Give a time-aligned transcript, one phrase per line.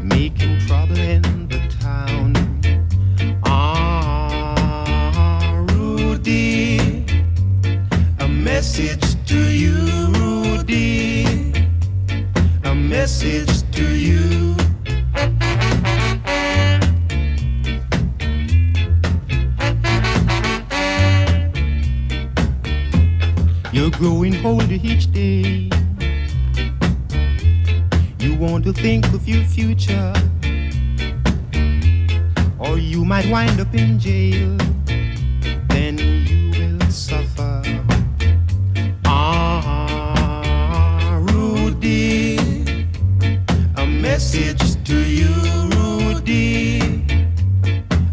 [0.03, 2.40] making trouble in the town.
[8.61, 9.73] Message to you,
[10.19, 11.25] Rudy.
[12.65, 14.55] A message to you.
[23.73, 25.71] You're growing older each day.
[28.19, 30.13] You want to think of your future,
[32.59, 34.59] or you might wind up in jail
[44.21, 45.33] message to you,
[45.71, 46.79] Rudy,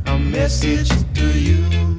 [0.05, 1.96] a message to you.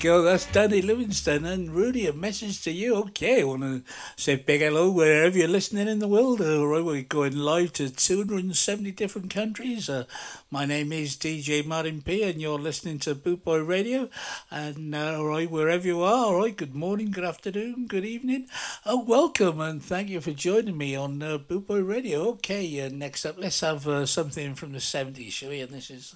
[0.00, 0.22] Go.
[0.22, 2.06] That's Dandy Livingstone and Rudy.
[2.06, 2.94] A message to you.
[2.96, 3.82] Okay, I want to
[4.16, 6.40] say big hello wherever you're listening in the world.
[6.40, 9.88] All right, we're going live to 270 different countries.
[9.88, 10.04] Uh,
[10.52, 14.08] my name is DJ Martin P, and you're listening to Bootboy Radio.
[14.52, 18.46] And uh, all right, wherever you are, all right, good morning, good afternoon, good evening.
[18.84, 22.28] Uh, welcome, and thank you for joining me on uh, Bootboy Radio.
[22.28, 25.60] Okay, uh, next up, let's have uh, something from the 70s, shall we?
[25.60, 26.14] And this is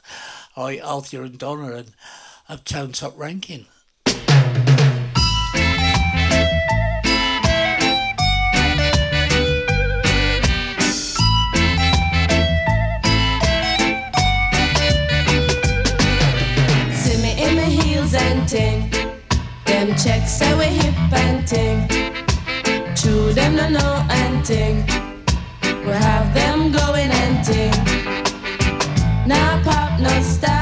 [0.55, 1.93] all right, Althea and Donna and
[2.48, 3.66] Uptown Top Ranking.
[4.06, 4.14] See
[17.22, 18.90] me in my heels and ting.
[19.64, 21.88] Them checks say we hip and ting.
[22.96, 24.84] True, them no know and ting.
[25.62, 27.72] We have them going and ting.
[29.26, 30.62] Now pop, no style.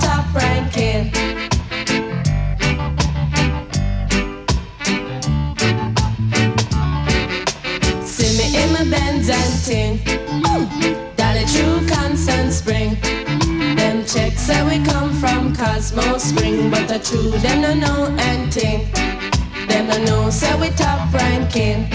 [15.93, 18.89] Cosmo Spring, but the true them no know anything.
[19.67, 21.85] Them no know say we top ranking.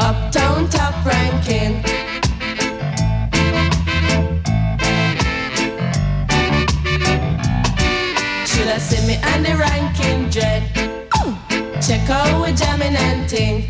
[0.00, 1.82] Uptown top ranking.
[8.46, 10.62] Should I see me and the ranking dread?
[11.82, 13.68] Check out we jamming and ting.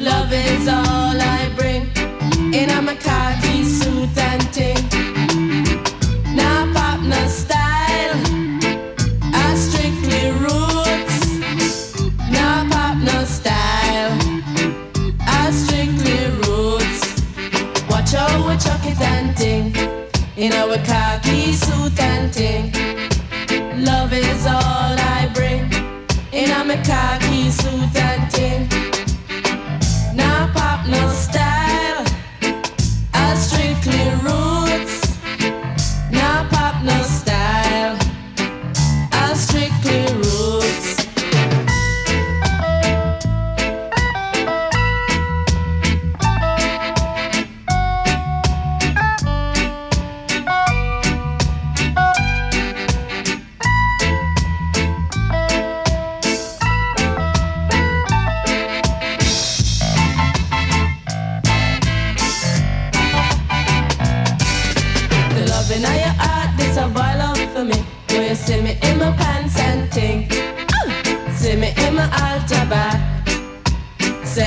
[0.00, 1.90] Love is all I bring.
[2.54, 5.03] In a khaki suit and ting.
[20.36, 22.72] In our khaki suit and ting.
[23.84, 25.72] Love is all I bring.
[26.32, 27.23] In a my khaki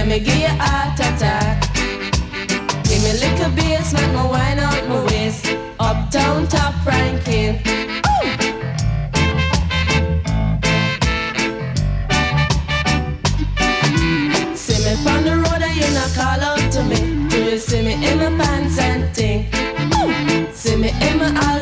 [0.07, 1.61] Say me give you heart attack.
[2.85, 5.45] Give me little bass, make me wine out my waist.
[5.81, 7.59] Uptown top ranking.
[14.55, 17.27] See me from the road and you not call out to me.
[17.27, 19.51] Do you see me in my pants and ting?
[20.53, 21.56] See me in my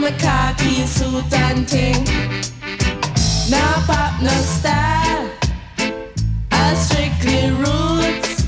[0.00, 2.04] My khaki suit and ting.
[3.50, 5.28] Now pop no style.
[6.50, 8.46] I strictly roots.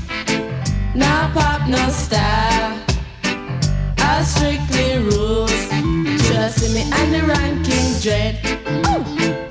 [0.95, 2.79] Now pop no style.
[3.99, 5.67] I strictly rules.
[6.27, 8.39] Trust me and the ranking dread.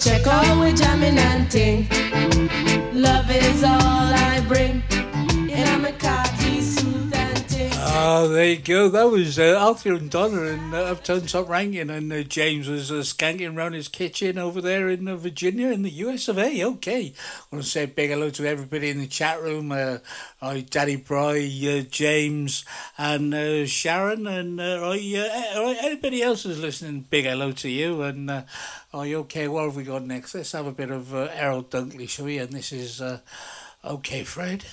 [0.00, 1.86] Check all we jamming and ting.
[8.42, 8.88] There you go.
[8.88, 12.94] That was uh, and Donna in uh, Uptown Top Ranking, and uh, James was uh,
[12.96, 16.64] skanking around his kitchen over there in uh, Virginia, in the US of A.
[16.64, 19.70] Okay, I want to say a big hello to everybody in the chat room.
[19.70, 19.98] Uh,
[20.70, 22.64] Daddy Bry, uh, James,
[22.98, 27.06] and uh, Sharon, and uh, anybody else who's listening.
[27.08, 28.02] Big hello to you.
[28.02, 29.46] And are you okay?
[29.46, 30.34] What have we got next?
[30.34, 32.38] Let's have a bit of Errol Dunkley, shall we?
[32.38, 33.00] And this is
[33.84, 34.64] okay, Fred.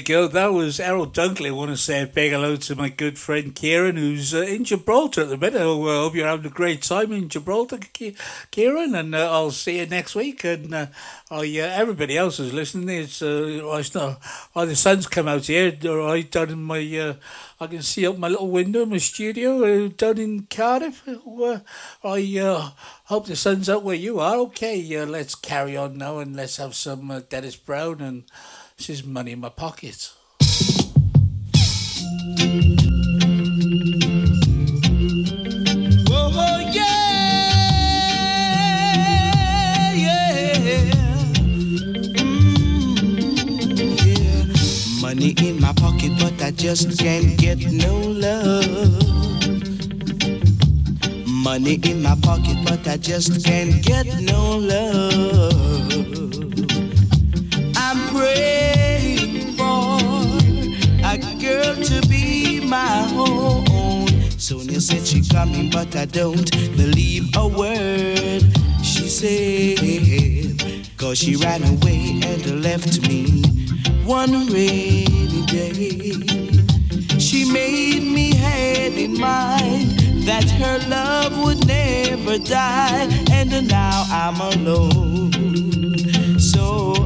[0.00, 0.26] Go.
[0.26, 1.48] That was Errol Dunkley.
[1.48, 4.64] I want to say a big hello to my good friend Kieran, who's uh, in
[4.64, 5.60] Gibraltar at the minute.
[5.60, 7.78] I uh, hope you're having a great time in Gibraltar,
[8.50, 10.44] Kieran, and uh, I'll see you next week.
[10.44, 10.86] And uh,
[11.30, 14.20] oh, yeah, everybody else who's listening, it's, uh, it's not,
[14.56, 17.14] oh, the sun's come out here, right down in my, uh,
[17.60, 21.06] I can see out my little window in my studio uh, down in Cardiff.
[21.06, 21.60] Uh,
[22.02, 22.70] I uh,
[23.04, 24.36] hope the sun's out where you are.
[24.36, 28.24] Okay, uh, let's carry on now and let's have some uh, Dennis Brown and
[28.80, 30.10] this is money in my pocket.
[36.08, 37.12] Oh, yeah.
[42.16, 42.56] Mm,
[44.06, 44.44] yeah.
[45.02, 49.02] Money in my pocket, but I just can't get no love.
[51.26, 56.39] Money in my pocket, but I just can't get no love.
[58.20, 59.96] Praying for
[61.02, 64.06] a girl to be my own.
[64.38, 68.42] Sonia said she coming, but I don't believe a word
[68.82, 70.60] she said.
[70.98, 73.42] Cause she ran away and left me
[74.04, 76.12] one rainy day.
[77.18, 79.98] She made me had in mind
[80.28, 85.39] that her love would never die, and now I'm alone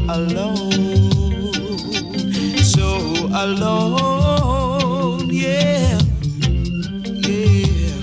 [0.08, 1.52] alone,
[2.62, 2.88] so
[3.32, 5.98] alone, yeah,
[7.28, 7.96] yeah.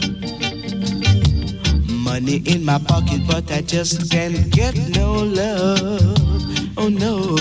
[1.87, 6.17] Money in my pocket, but I just can't get no love.
[6.77, 7.37] Oh no.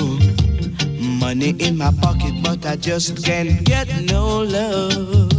[1.21, 5.31] Money in my pocket, but I just can't get no love.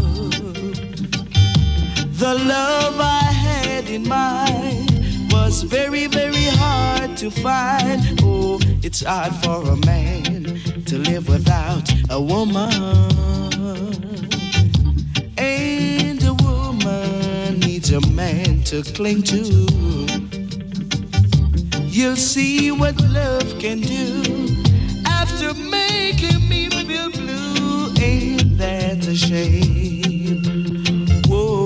[2.19, 4.90] The love I had in mind
[5.31, 8.19] was very, very hard to find.
[8.23, 12.71] Oh, it's hard for a man to live without a woman.
[15.37, 19.41] And a woman needs a man to cling to.
[21.87, 24.23] You'll see what love can do
[25.05, 27.93] after making me feel blue.
[28.01, 30.43] Ain't that a shame?
[31.27, 31.65] Whoa,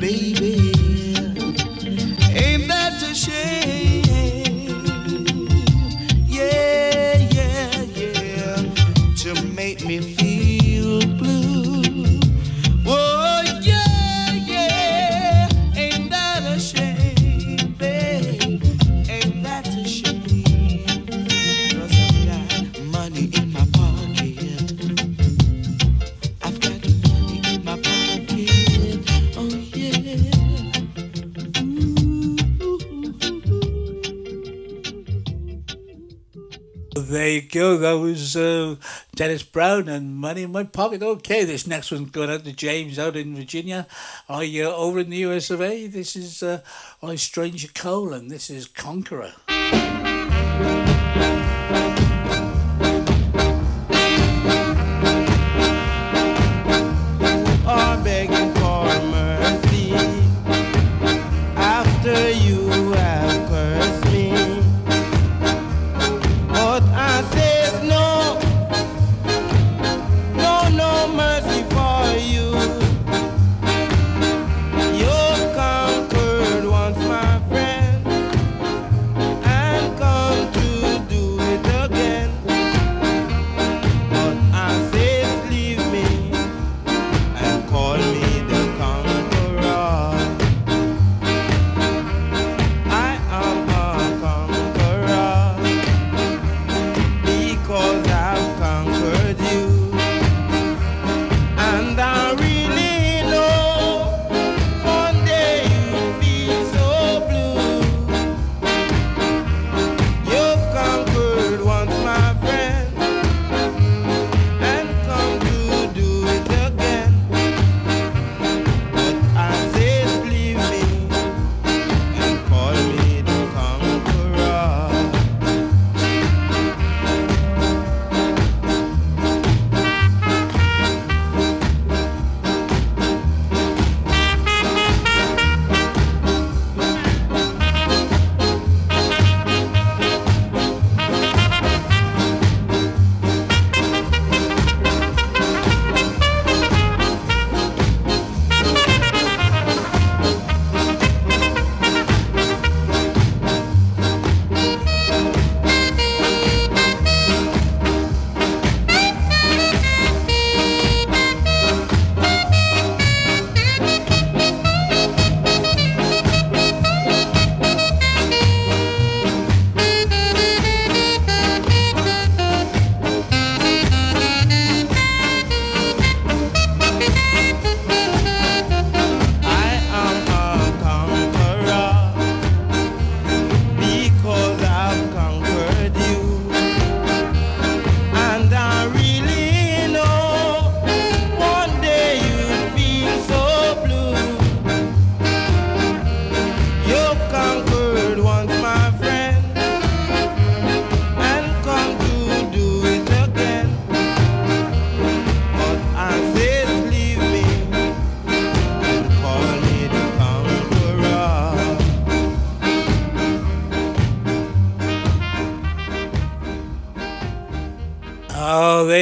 [0.00, 0.35] baby.
[3.28, 3.85] Ain't
[37.36, 37.76] you go.
[37.76, 38.76] That was uh,
[39.14, 41.02] Dennis Brown and Money in My Pocket.
[41.02, 43.86] Okay, this next one's going out to James out in Virginia.
[44.28, 45.86] I uh, over in the US of A.
[45.86, 46.62] This is uh,
[47.02, 49.32] I Stranger Cole and this is Conqueror.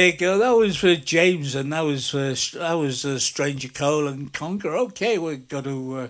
[0.05, 0.37] You go.
[0.37, 4.75] That was for James, and that was for, that was uh, Stranger Cole and Conquer.
[4.75, 6.07] Okay, we're going to uh,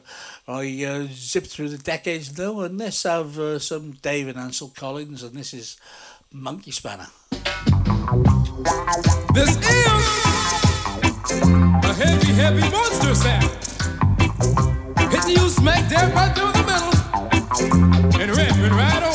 [0.50, 4.74] I uh, zip through the decades now, and let's have uh, some Dave and Ansel
[4.76, 5.78] Collins, and this is
[6.30, 7.08] Monkey Spanner.
[9.34, 9.66] This is
[11.82, 13.50] a heavy, heavy monster sound.
[15.10, 19.15] Hitting you smack dab right through the middle and ripping right on.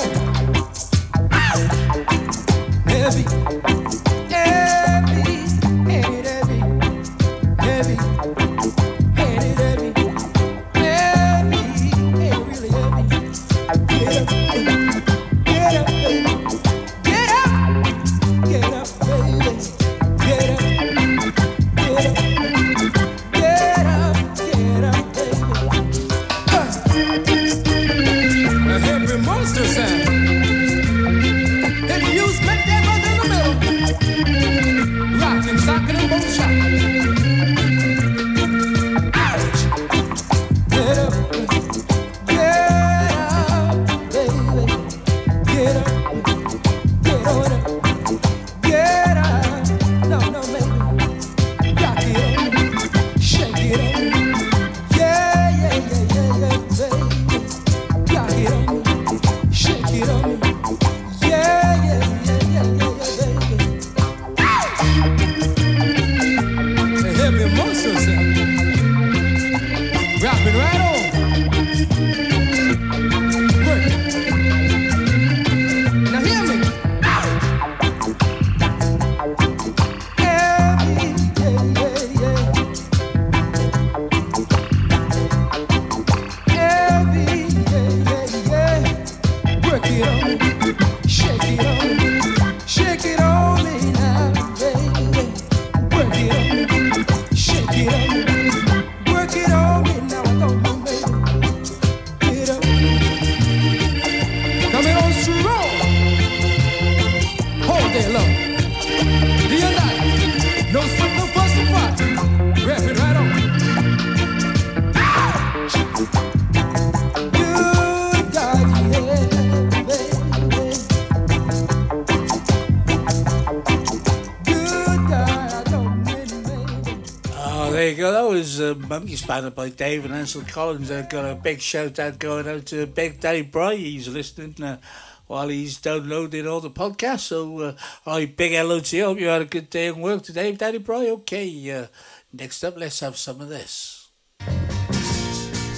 [128.41, 130.91] Monkey Spanner by Dave and Ansel Collins.
[130.91, 133.75] I've got a big shout out going out to Big Daddy Bry.
[133.75, 134.79] He's listening uh,
[135.27, 137.21] while he's downloading all the podcasts.
[137.21, 137.75] So, uh,
[138.07, 139.05] all right, big hello to you.
[139.05, 141.11] Hope you had a good day in work today, Daddy Bry.
[141.11, 141.89] Okay, uh,
[142.33, 144.09] next up, let's have some of this.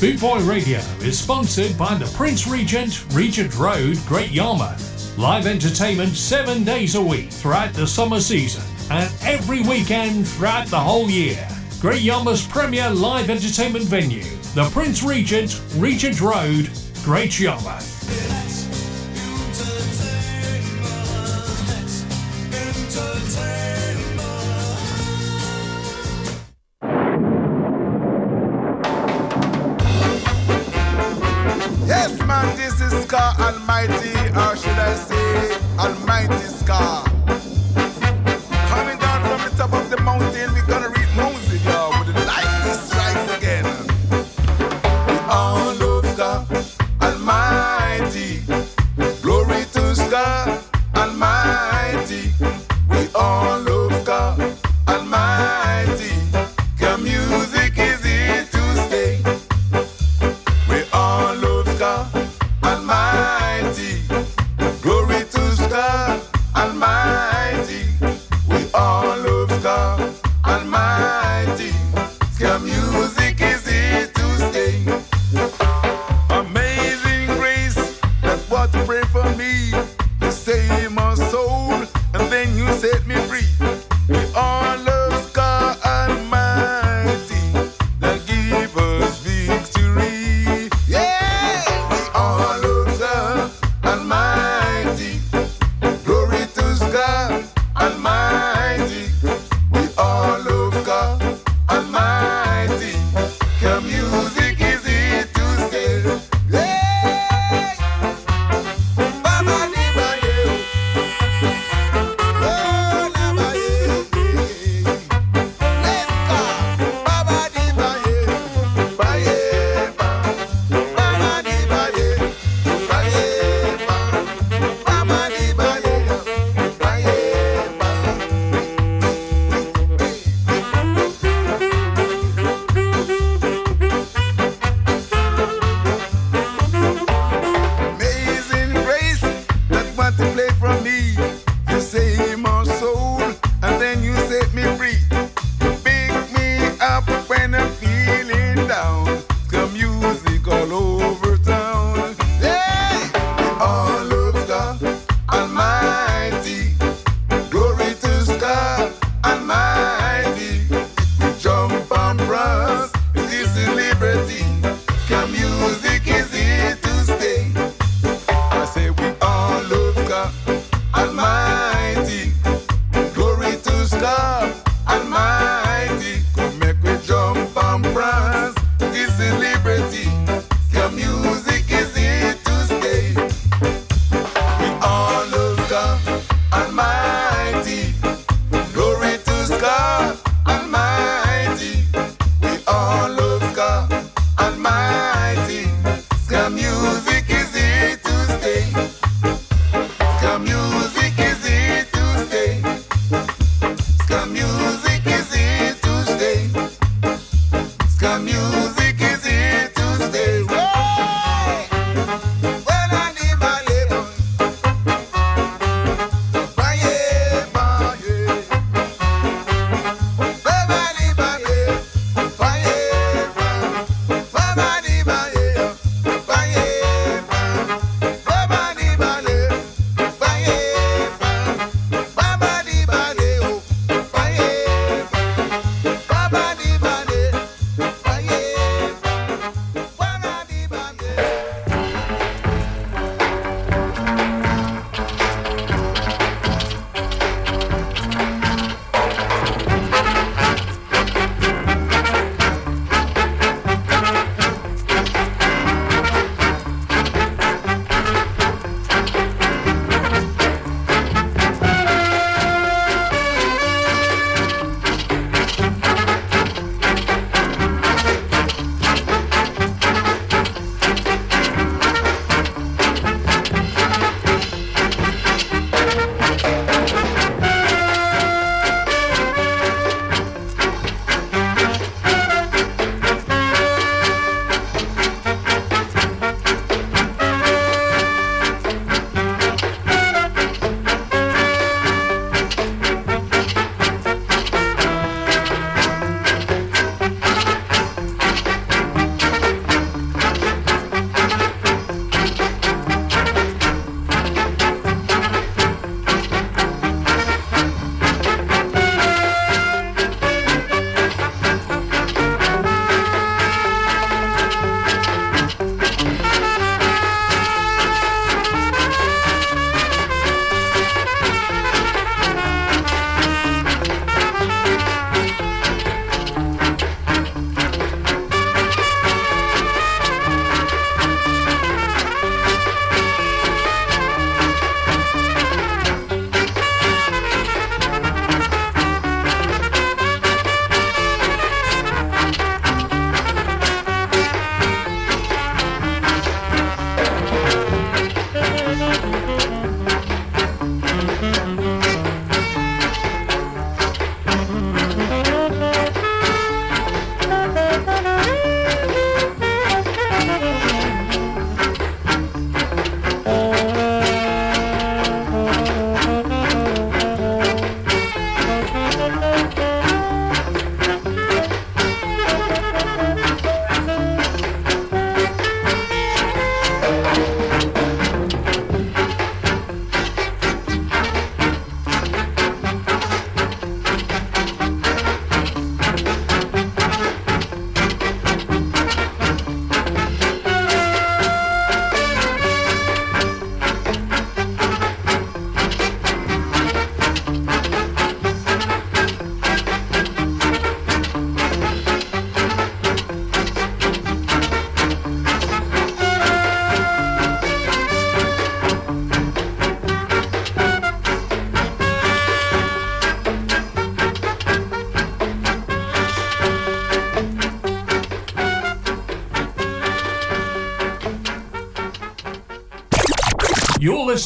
[0.01, 5.19] Boot Boy Radio is sponsored by the Prince Regent, Regent Road, Great Yarmouth.
[5.19, 10.79] Live entertainment seven days a week throughout the summer season and every weekend throughout the
[10.79, 11.49] whole year.
[11.83, 14.23] Great Yarmouth's premier live entertainment venue,
[14.55, 16.71] the Prince Regent, Regent Road,
[17.03, 17.72] Great Yarmouth.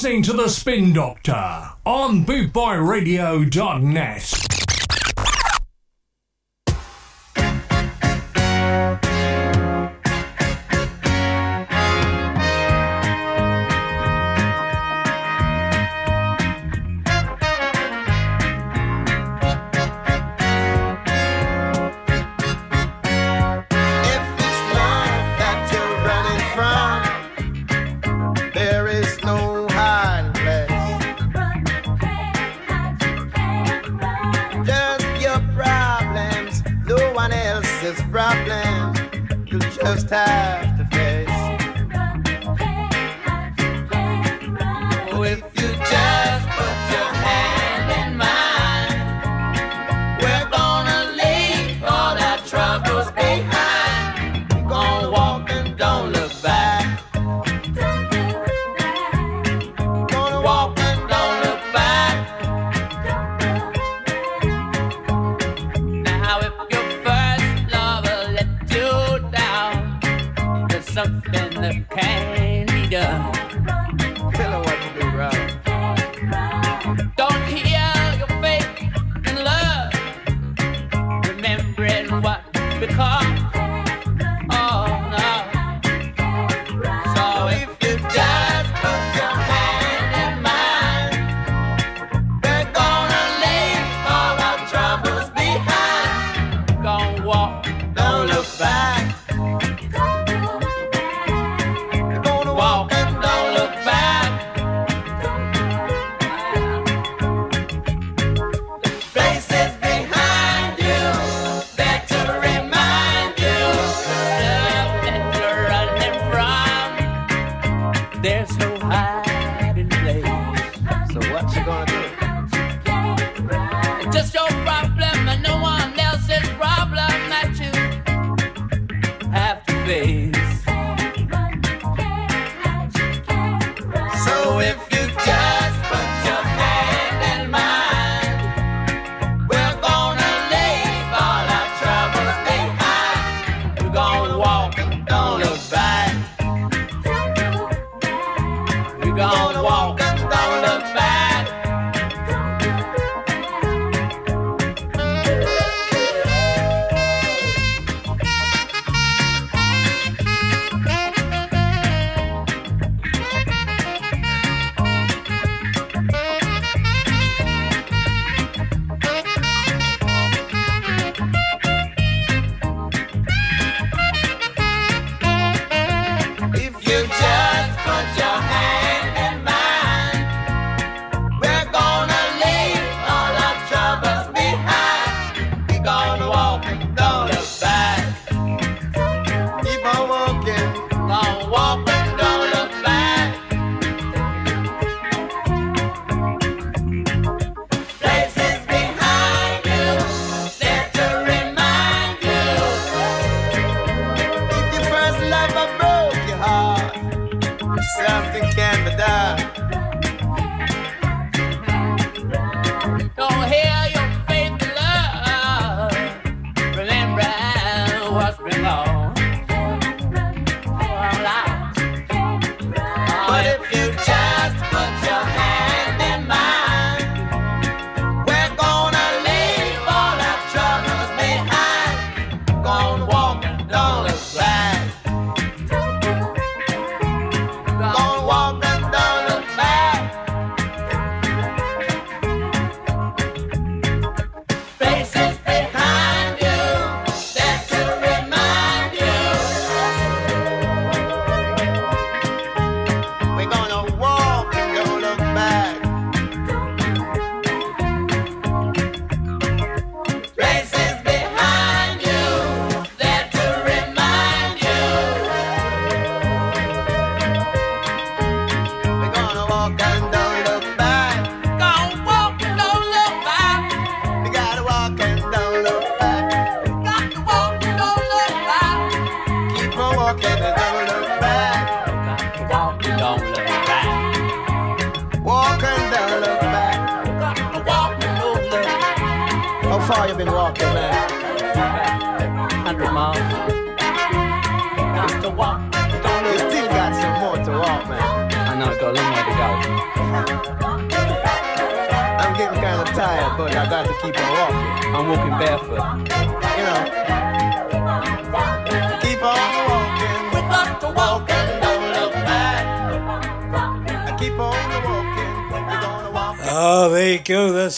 [0.06, 4.35] Listening to The Spin Doctor on bootboyradio.net.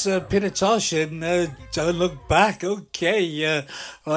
[0.05, 0.21] that's uh,
[0.93, 2.63] and uh, Don't Look Back.
[2.63, 3.45] Okay.
[3.45, 3.63] Uh,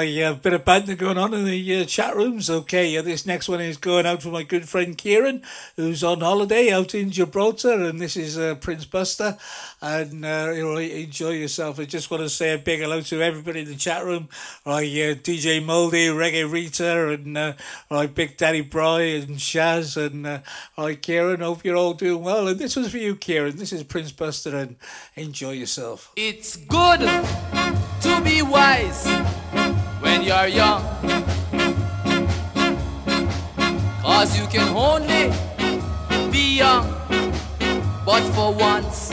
[0.02, 2.50] a uh, bit of banter going on in the uh, chat rooms.
[2.50, 5.44] Okay, uh, this next one is going out for my good friend Kieran,
[5.76, 9.38] who's on holiday out in Gibraltar, and this is uh, Prince Buster.
[9.82, 11.80] And uh, you know, enjoy yourself.
[11.80, 14.30] I just want to say a big hello to everybody in the chat room.
[14.66, 17.56] Right, uh, DJ Moldy, Reggae Rita, and
[17.90, 20.42] right, Big Daddy Bry, and Shaz, and
[20.78, 21.42] right, Kieran.
[21.42, 22.48] Hope you're all doing well.
[22.48, 23.58] And this was for you, Kieran.
[23.58, 24.76] This is Prince Buster, and
[25.16, 26.12] enjoy yourself.
[26.16, 27.02] It's good
[28.02, 29.06] to be wise
[30.02, 30.84] when you're young.
[34.02, 35.32] Cause you can only
[36.32, 36.88] be young,
[38.06, 39.12] but for once.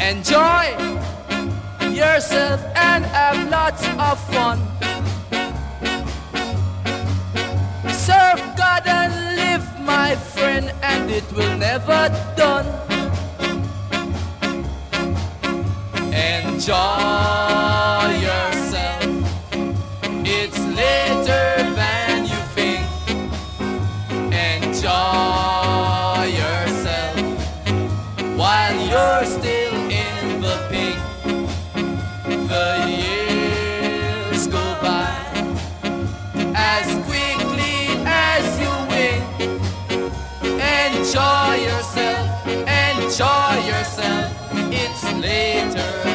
[0.00, 0.64] Enjoy
[1.90, 4.58] yourself and have lots of fun.
[7.88, 12.83] Serve God and live, my friend, and it will never done.
[16.42, 19.04] Enjoy yourself.
[20.26, 21.46] It's later
[21.78, 22.84] than you think.
[24.32, 27.16] Enjoy yourself
[28.36, 30.98] while you're still in the pink.
[32.48, 35.14] The years go by
[36.56, 39.22] as quickly as you wink.
[40.60, 44.32] Enjoy yourself, enjoy yourself.
[44.72, 46.13] It's later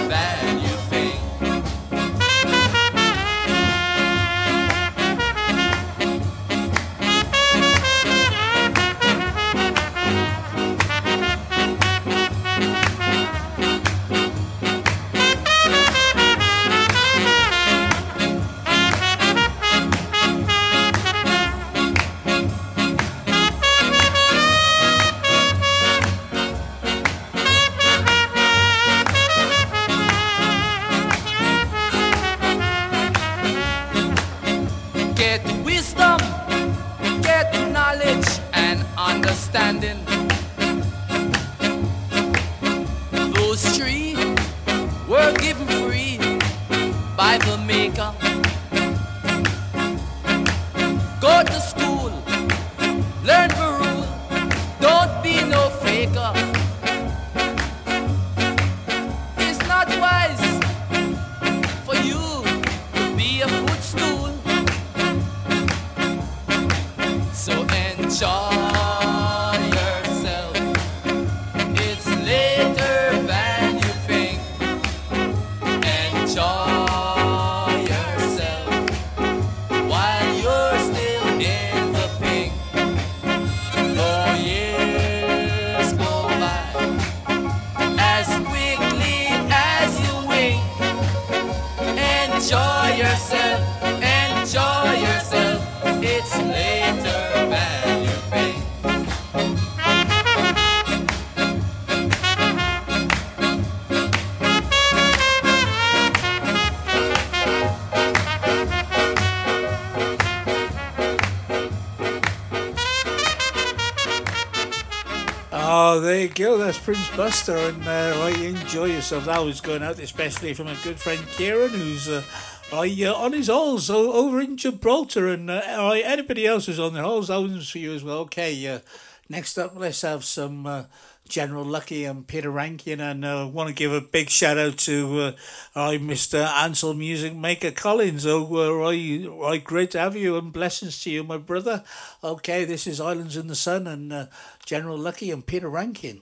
[117.19, 119.25] Buster, and uh, right, enjoy yourself.
[119.25, 122.23] That was going out especially from a good friend Kieran, who's uh,
[122.71, 126.79] right, uh, on his holes o- over in Gibraltar, and uh, right, anybody else who's
[126.79, 128.19] on their holes, one's for you as well.
[128.19, 128.79] Okay, uh,
[129.27, 130.83] next up, let's have some uh,
[131.27, 134.77] General Lucky and Peter Rankin, and I uh, want to give a big shout out
[134.77, 135.31] to uh,
[135.75, 136.47] right, Mr.
[136.47, 138.25] Ansel Music Maker Collins.
[138.25, 141.83] Oh, uh, right, right, great to have you, and blessings to you, my brother.
[142.23, 144.25] Okay, this is Islands in the Sun, and uh,
[144.65, 146.21] General Lucky and Peter Rankin.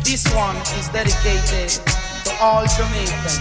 [0.00, 1.70] This one is dedicated
[2.24, 3.38] to all Jamaicans.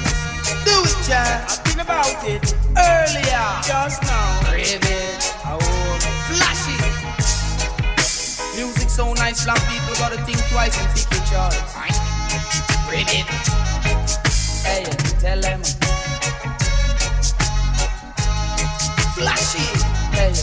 [0.65, 1.49] Do it, Jack.
[1.49, 4.41] I've been about it earlier, just now.
[4.51, 4.99] Baby,
[5.45, 5.59] oh,
[6.27, 6.81] flash it.
[8.55, 11.75] Music so nice, black people gotta think twice and pick your choice.
[12.89, 13.25] Read it.
[14.65, 14.83] Hey,
[15.19, 15.61] tell them.
[19.15, 19.81] Flash it.
[20.13, 20.33] Hey,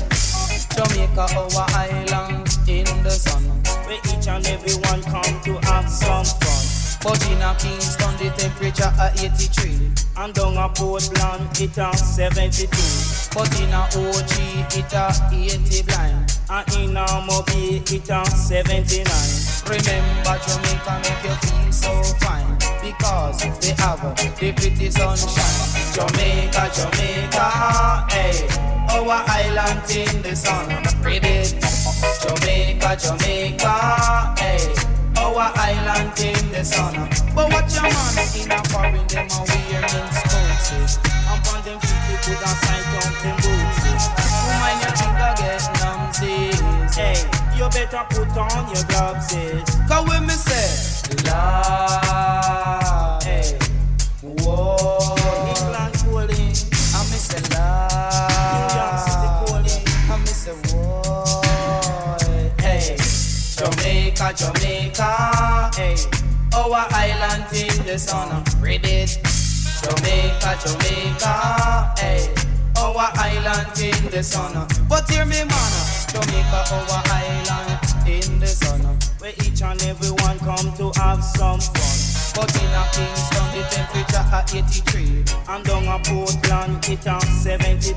[0.74, 3.57] Jamaica, our island in the sun.
[3.88, 6.64] Where each and every one come to have some fun.
[7.02, 9.92] But in a Kingston, the temperature at 83.
[10.18, 12.68] And down a Portland, it a 72.
[13.32, 16.38] But in a OG, it a 80 blind.
[16.50, 19.08] And in a Mo Bay, it a 79.
[19.64, 22.57] Remember Jamaica make you feel so fine.
[22.88, 25.92] Because they have the pretty sunshine.
[25.92, 28.48] Jamaica, Jamaica, hey.
[28.96, 30.68] Our island in the sun.
[31.04, 31.52] Ribbit.
[32.24, 34.72] Jamaica, Jamaica, hey.
[35.20, 36.94] Our island in the sun.
[37.34, 40.96] But watch your man in a foreign, them a wearing sports.
[41.28, 43.84] And on them feet, put a sight on them boots.
[44.48, 46.96] Woman, you think I get numbsies.
[46.96, 47.20] Hey,
[47.54, 49.36] you better put on your gloves.
[49.88, 50.96] Cause when me say,
[51.28, 52.57] Lord,
[64.32, 65.96] Jamaica, hey.
[66.54, 69.18] Our island in the sun, read it.
[69.82, 72.34] Jamaica, Jamaica, hey.
[72.76, 74.66] Our island in the sun.
[74.88, 75.72] But hear me, man.
[76.12, 78.98] Jamaica, our island in the sun.
[79.18, 82.18] Where each and every one come to have some fun.
[82.34, 85.24] But in a Kingston, the temperature at 83.
[85.48, 87.94] And down a Portland, it a 72.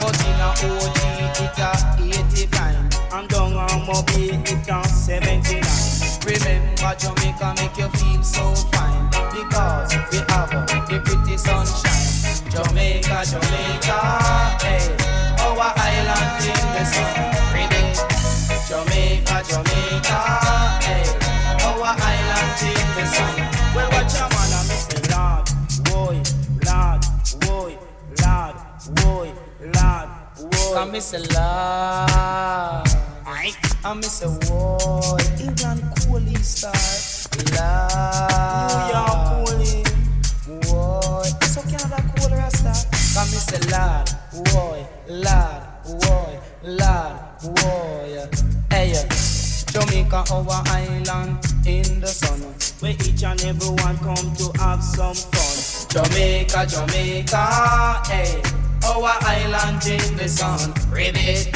[0.00, 1.00] But in a OG,
[1.38, 2.77] it a 89
[3.12, 5.62] and down on Mo Bay, it can 79.
[6.26, 10.50] Remember Jamaica make you feel so fine because we have
[10.88, 12.50] the pretty sunshine.
[12.50, 13.98] Jamaica, Jamaica,
[14.62, 14.96] hey,
[15.40, 17.38] our island in the sun.
[18.68, 20.47] Jamaica, Jamaica.
[30.68, 30.74] Boy.
[30.74, 31.18] Come, Mr.
[31.34, 32.88] Lord.
[33.84, 36.72] I miss a war, England coolie star,
[37.54, 38.72] Lord.
[38.74, 39.86] New York coolie,
[40.68, 41.24] war.
[41.46, 42.72] So Canada cool rasta.
[43.14, 44.10] Come miss a lad,
[44.52, 48.28] boy, lad, boy, lad, boy.
[48.70, 48.92] Hey,
[49.72, 52.40] Jamaica, our island in the sun,
[52.80, 55.77] where each and every one come to have some fun.
[55.88, 58.42] Jamaica, Jamaica, hey,
[58.84, 61.48] our island in the sun, ribbit.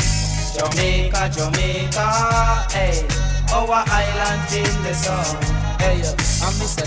[0.57, 3.07] Jamaica, Jamaica, hey,
[3.53, 5.37] our island in the sun,
[5.79, 6.01] hey,
[6.43, 6.87] I miss a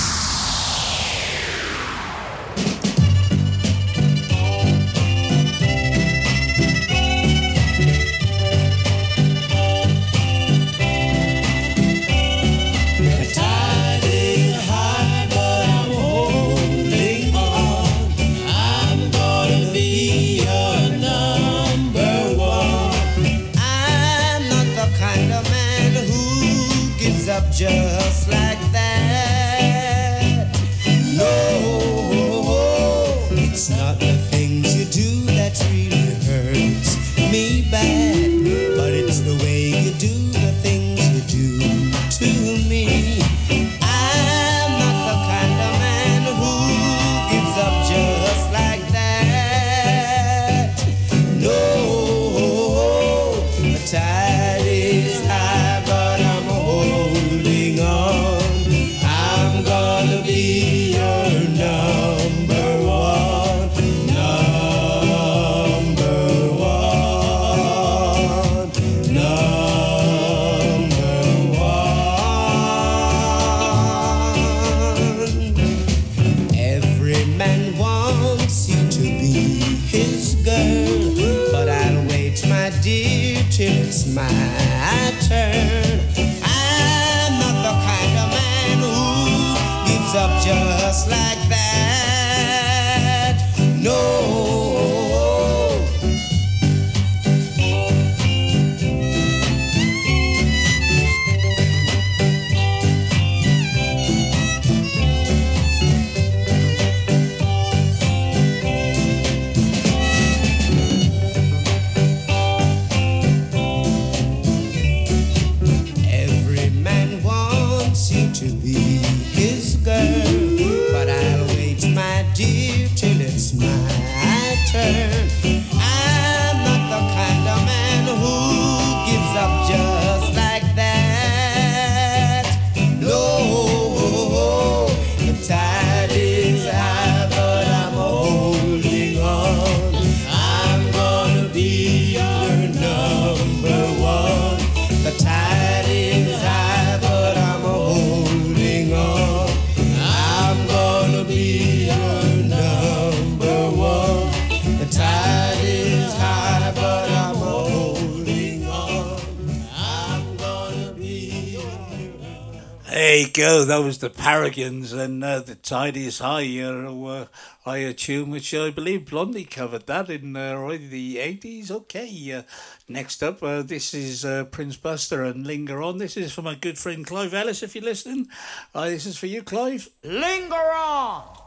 [163.79, 166.59] Was the Paragons and uh, the Tide is High.
[166.59, 167.27] Uh,
[167.63, 171.71] higher tune, which I believe Blondie covered that in uh, the 80s.
[171.71, 172.41] Okay, uh,
[172.89, 175.99] next up, uh, this is uh, Prince Buster and Linger On.
[175.99, 178.27] This is for my good friend Clive Ellis, if you're listening.
[178.73, 179.87] Uh, this is for you, Clive.
[180.03, 181.37] Linger on!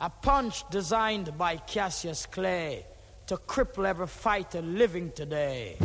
[0.00, 2.84] A punch designed by Cassius Clay
[3.26, 5.78] to cripple every fighter living today.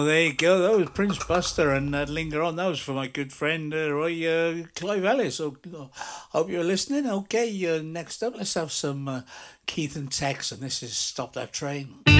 [0.00, 0.60] Oh, there you go.
[0.60, 2.56] That was Prince Buster and uh, Linger On.
[2.56, 5.34] That was for my good friend uh, Roy uh, Clive Ellis.
[5.34, 5.88] So, uh,
[6.30, 7.06] hope you're listening.
[7.06, 9.20] Okay, uh, next up, let's have some uh,
[9.66, 12.19] Keith and Tex, and this is Stop That Train.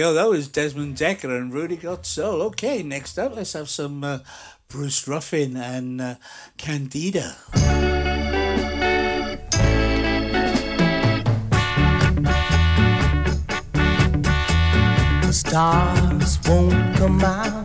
[0.00, 0.14] go.
[0.14, 2.40] That was Desmond Dekker and Rudy Got Soul.
[2.40, 4.20] Okay, next up, let's have some uh,
[4.68, 6.14] Bruce Ruffin and uh,
[6.56, 7.36] Candida.
[15.22, 17.59] The stars won't come out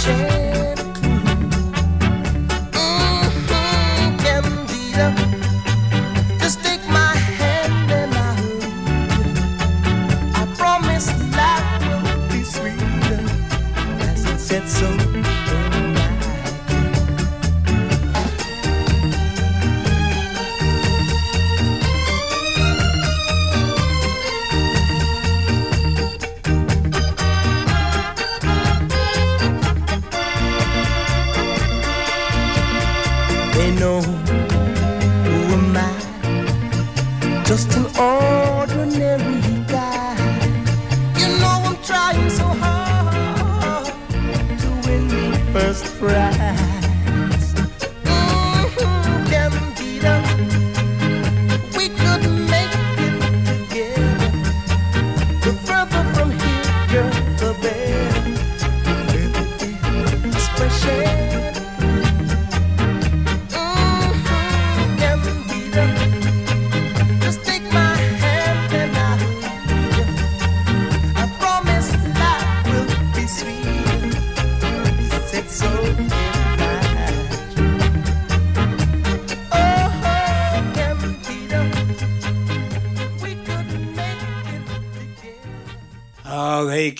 [0.00, 0.49] shame.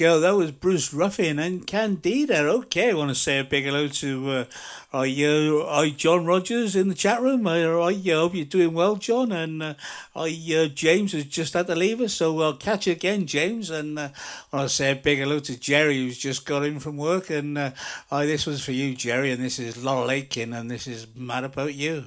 [0.00, 0.18] go.
[0.18, 2.38] That was Bruce Ruffin and Candida.
[2.48, 4.46] Okay, I want to say a big hello to
[4.94, 7.46] uh, you uh, John Rogers in the chat room.
[7.46, 9.30] I, uh, I uh, hope you're doing well, John.
[9.30, 9.74] And uh,
[10.16, 13.68] I, uh, James has just had to leave us, so I'll catch you again, James.
[13.68, 14.08] And uh,
[14.50, 17.28] I want to say a big hello to Jerry, who's just got in from work.
[17.28, 17.70] And uh,
[18.10, 19.32] this was for you, Jerry.
[19.32, 22.06] And this is Laurel Aitken, and this is Mad About You.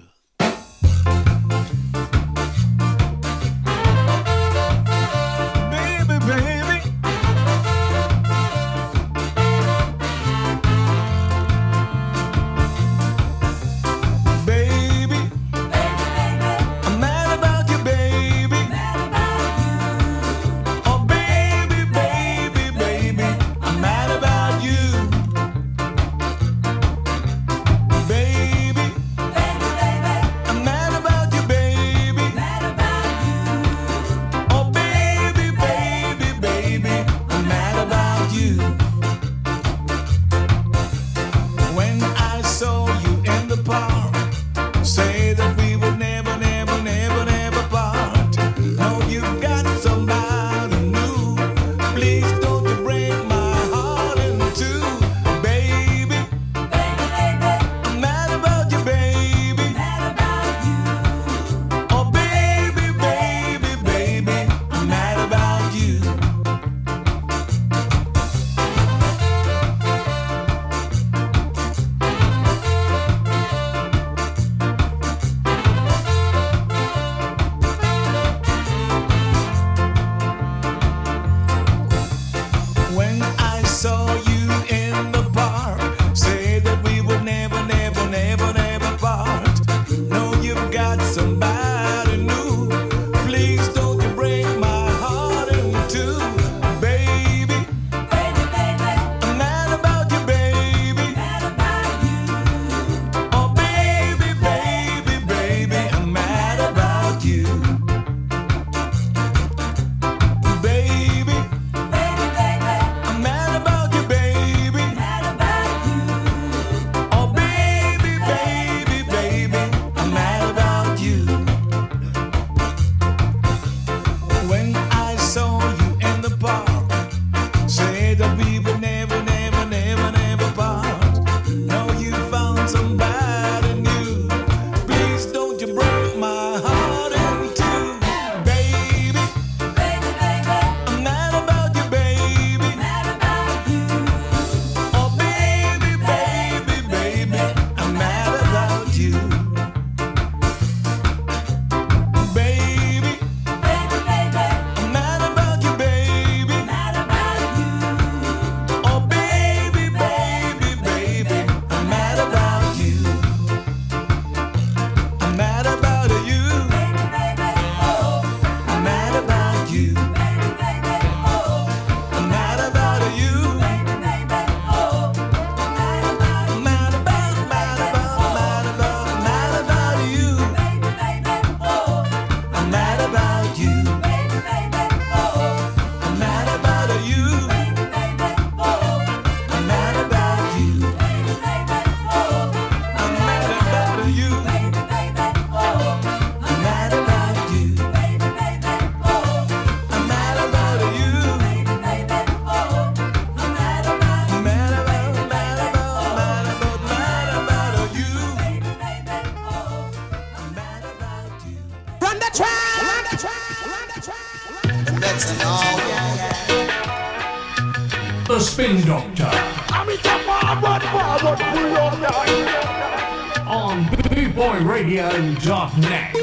[225.14, 226.14] bootboyradio.net.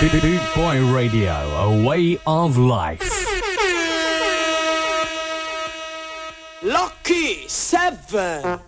[0.00, 3.00] Boot Boy Radio, a way of life.
[6.62, 8.63] Lucky seven.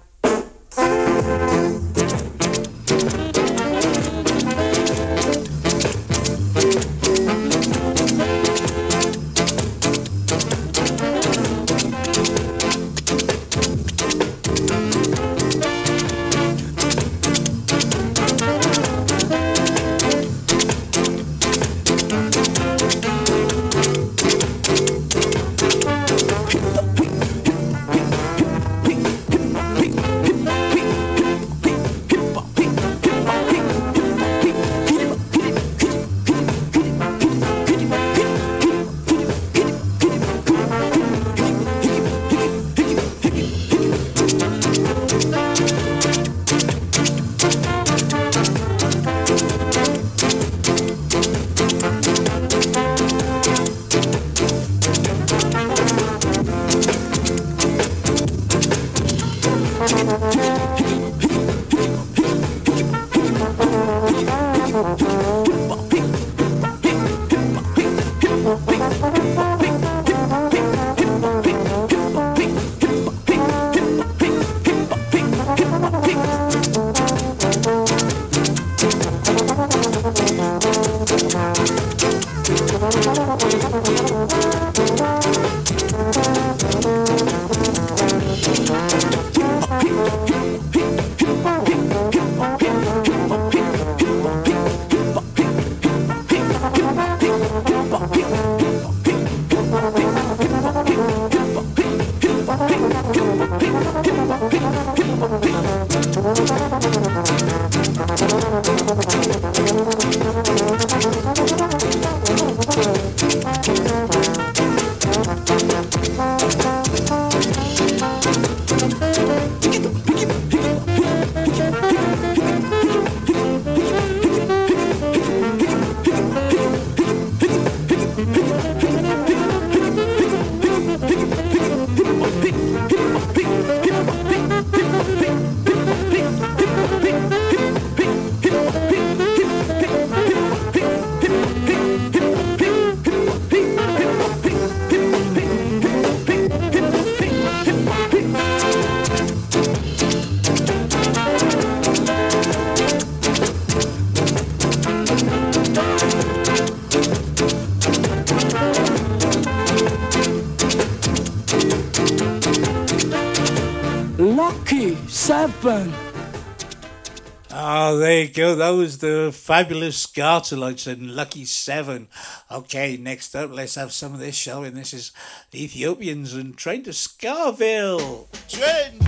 [168.86, 172.06] Was the fabulous Skatalites and Lucky Seven.
[172.52, 174.68] Okay, next up, let's have some of this, shall we?
[174.68, 175.10] And this is
[175.50, 178.28] the Ethiopians and Train to Skaville.
[178.48, 179.05] Train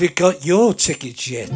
[0.00, 1.50] Have you got your tickets yet?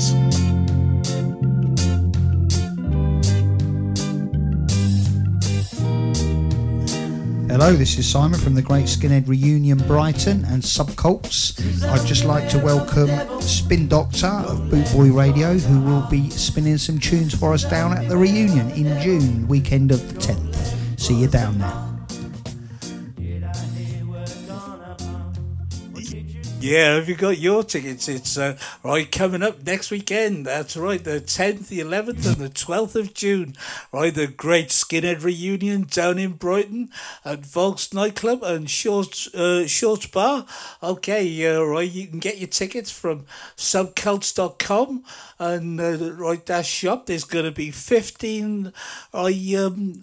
[7.49, 11.59] Hello, this is Simon from the Great Skinhead Reunion Brighton and Subcults.
[11.85, 13.09] I'd just like to welcome
[13.41, 18.11] Spin Doctor of Bootboy Radio, who will be spinning some tunes for us down at
[18.11, 21.01] the reunion in June, weekend of the 10th.
[21.01, 21.94] See you down there.
[26.65, 28.09] Yeah, have you got your tickets?
[28.09, 30.47] It's uh, right coming up next weekend.
[30.47, 33.55] That's right, the 10th, the 11th, and the 12th of June.
[33.93, 36.89] Right, the Great Skinhead reunion down in Brighton
[37.23, 40.47] at Volks nightclub and Shorts uh, Shorts Bar.
[40.83, 43.27] Okay, uh, right, you can get your tickets from
[43.59, 45.05] subcults.com
[45.39, 47.05] and uh, right that shop.
[47.05, 48.73] There's going to be 15
[49.13, 50.03] I um.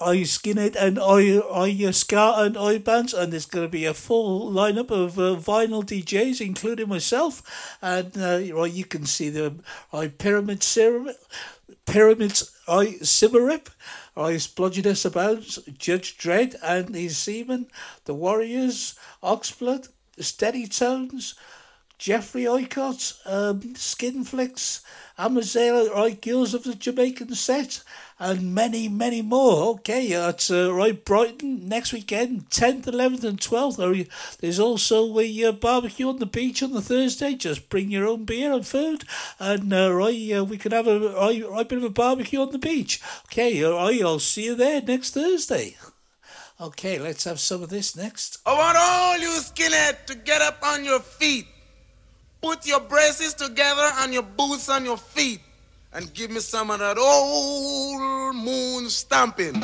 [0.00, 3.84] I Skinhead and are I I Ska and I bands, and there's going to be
[3.84, 7.42] a full lineup of uh, vinyl DJs, including myself.
[7.82, 9.56] And uh, you can see the
[9.92, 11.10] I Pyramid Serum,
[11.84, 13.68] Pyramids I Symarip,
[14.16, 17.66] I Splodgenessabounds, Judge Dredd and his Seamen,
[18.04, 19.88] the Warriors, Oxblood,
[20.18, 21.34] Steady Tones.
[21.98, 24.82] Jeffrey Oycott, um, Skinflicks,
[25.18, 27.82] Amazel, right, Girls of the Jamaican Set,
[28.18, 29.74] and many, many more.
[29.74, 34.38] Okay, at uh, right Brighton next weekend, 10th, 11th, and 12th.
[34.38, 37.34] There's also a uh, barbecue on the beach on the Thursday.
[37.34, 39.04] Just bring your own beer and food,
[39.38, 42.50] and uh, right, uh, we can have a right, right bit of a barbecue on
[42.50, 43.00] the beach.
[43.26, 45.76] Okay, all right, I'll see you there next Thursday.
[46.60, 48.38] Okay, let's have some of this next.
[48.44, 51.46] I want all you skinhead to get up on your feet.
[52.42, 55.40] Put your braces together and your boots on your feet.
[55.92, 59.54] And give me some of that old moon stamping.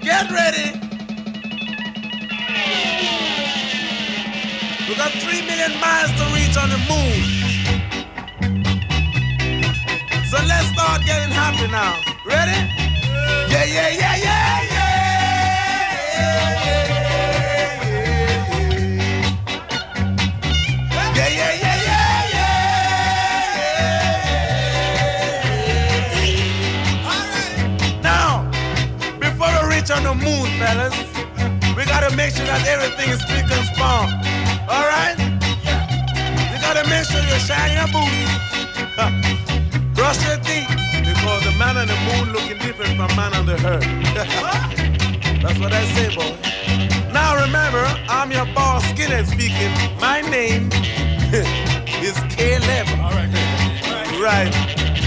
[0.00, 0.78] Get ready.
[4.88, 7.42] We got three million miles to reach on the moon.
[10.30, 11.98] So let's start getting happy now.
[12.24, 12.58] Ready?
[13.50, 14.16] Yeah, yeah, yeah.
[14.16, 14.71] Yeah,
[30.12, 30.96] the moon, fellas,
[31.76, 34.08] we gotta make sure that everything is spick and span.
[34.68, 35.16] All right?
[36.52, 38.32] You gotta make sure you shine your boots.
[39.96, 40.68] Brush your teeth,
[41.00, 43.88] because the man on the moon looking different from man on the earth.
[45.42, 46.36] That's what I say, boy.
[47.12, 49.72] Now remember, I'm your boss, Skinhead speaking.
[50.00, 50.68] My name
[52.04, 52.88] is Caleb.
[53.00, 53.32] All right.
[54.20, 54.54] Right.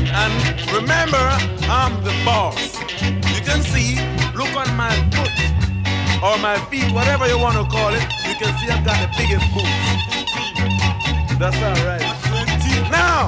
[0.09, 0.33] And
[0.71, 1.25] remember,
[1.69, 2.79] I'm the boss.
[3.01, 3.99] You can see,
[4.35, 5.31] look on my foot
[6.21, 8.03] or my feet, whatever you want to call it.
[8.27, 10.15] You can see I've got the biggest boots.
[11.39, 12.03] That's all right.
[12.91, 13.27] Now,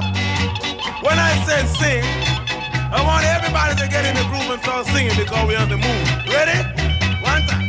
[1.01, 2.03] when I said sing,
[2.91, 5.77] I want everybody to get in the groove and start singing because we're on the
[5.77, 6.03] moon.
[6.27, 6.59] Ready?
[7.23, 7.66] One time.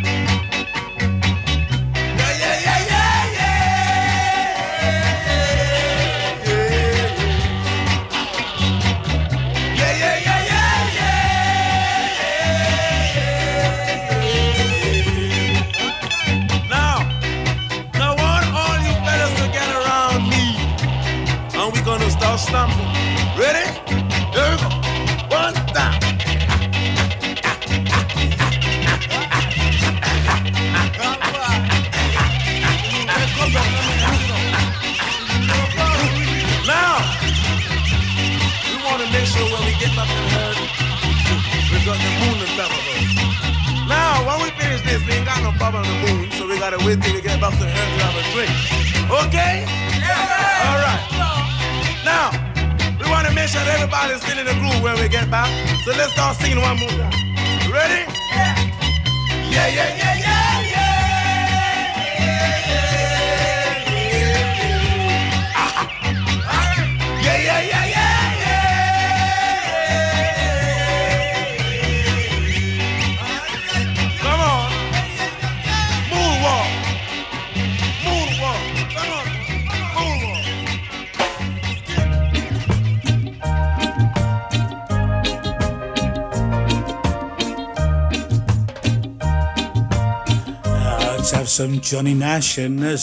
[91.90, 92.98] Johnny Nash and uh,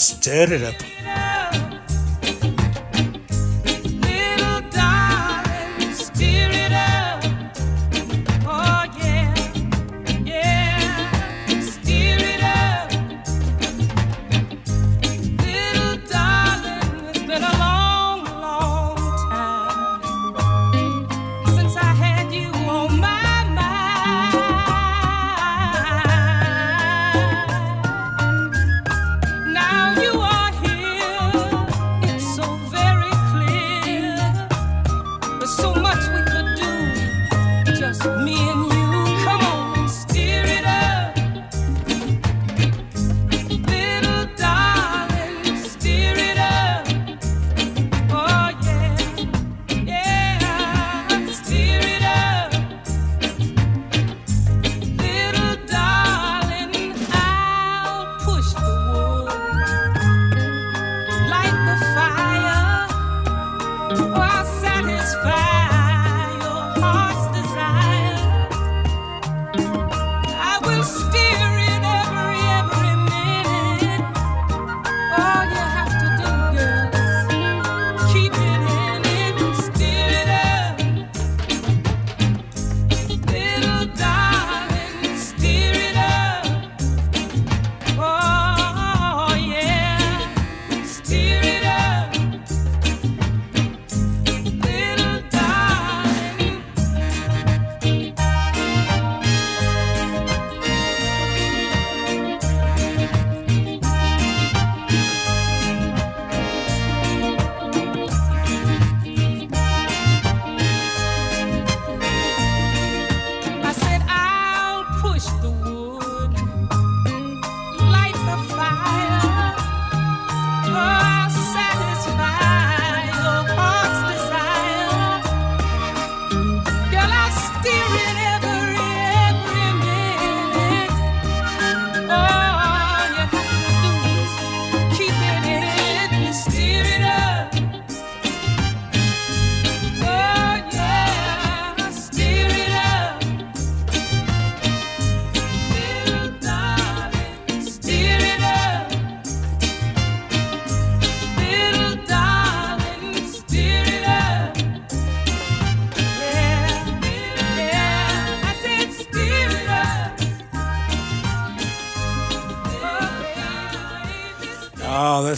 [0.51, 0.75] it up.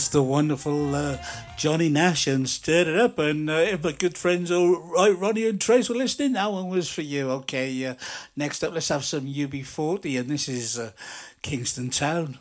[0.10, 1.18] the wonderful uh,
[1.58, 3.20] Johnny Nash and stirred it up.
[3.20, 6.70] And uh, if my good friends, all right, Ronnie and Trace were listening, that one
[6.70, 7.30] was for you.
[7.32, 7.96] Okay, uh,
[8.36, 10.92] next up, let's have some UB40, and this is uh,
[11.42, 12.40] Kingston Town.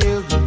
[0.00, 0.43] children.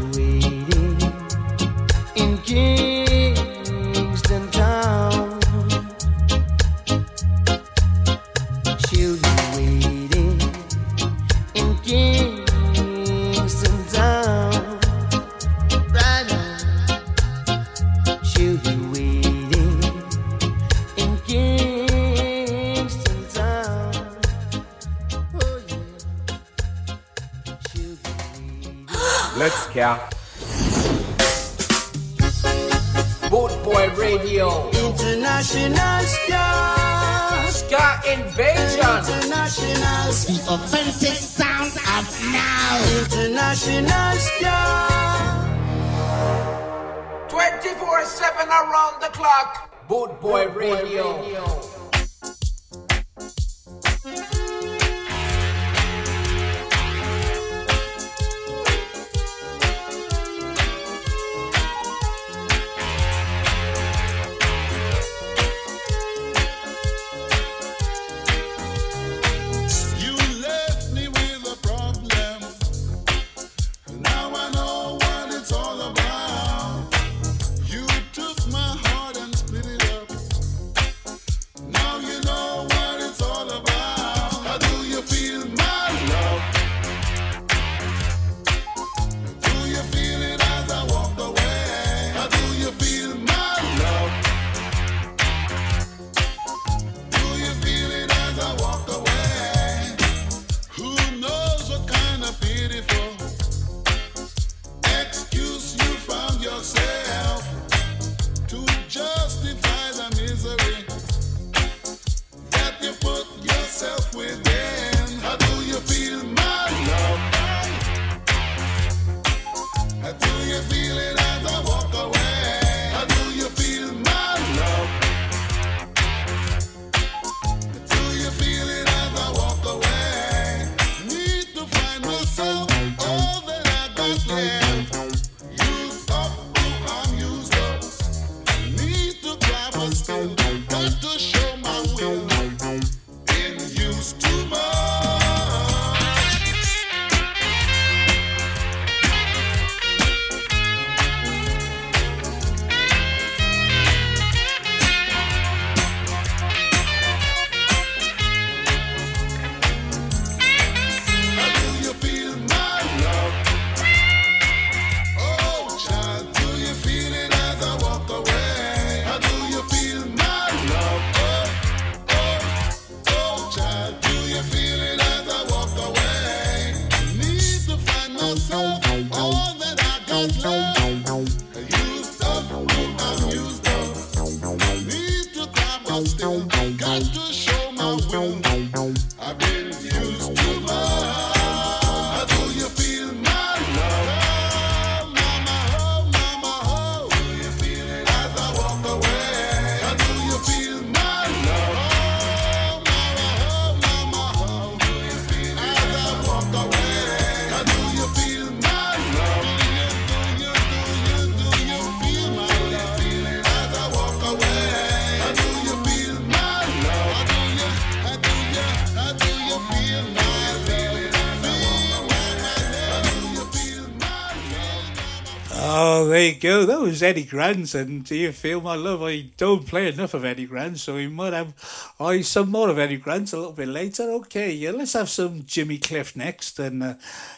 [225.59, 226.65] Oh, there you go.
[226.65, 229.01] That was Eddie Grant, and do you feel my love?
[229.01, 231.53] I don't play enough of Eddie Grant, so we might have
[231.99, 234.03] I oh, some more of Eddie Grant a little bit later.
[234.03, 236.93] Okay, yeah, let's have some Jimmy Cliff next, and uh,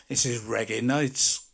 [0.10, 1.49] this is Reggae Nights.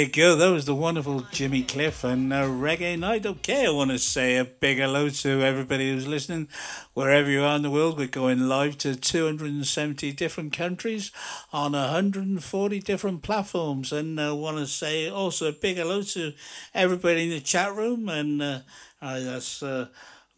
[0.00, 0.34] You go.
[0.36, 3.26] That was the wonderful Jimmy Cliff and uh, Reggae Night.
[3.26, 6.48] Okay, I want to say a big hello to everybody who's listening,
[6.94, 7.98] wherever you are in the world.
[7.98, 11.12] We're going live to 270 different countries
[11.52, 13.92] on 140 different platforms.
[13.92, 16.32] And I want to say also a big hello to
[16.72, 18.08] everybody in the chat room.
[18.08, 18.58] And uh,
[19.02, 19.62] uh, that's.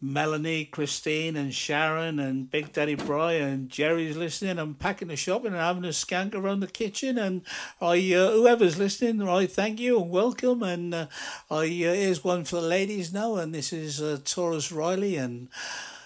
[0.03, 4.59] Melanie, Christine, and Sharon, and Big Daddy Brian, and Jerry's listening.
[4.59, 7.17] I'm packing the shopping and having a skank around the kitchen.
[7.17, 7.41] And
[7.79, 10.61] I, uh, whoever's listening, I thank you and welcome.
[10.61, 11.07] And uh,
[11.49, 15.47] I uh, here's one for the ladies now, and this is uh, Tarrus Riley, and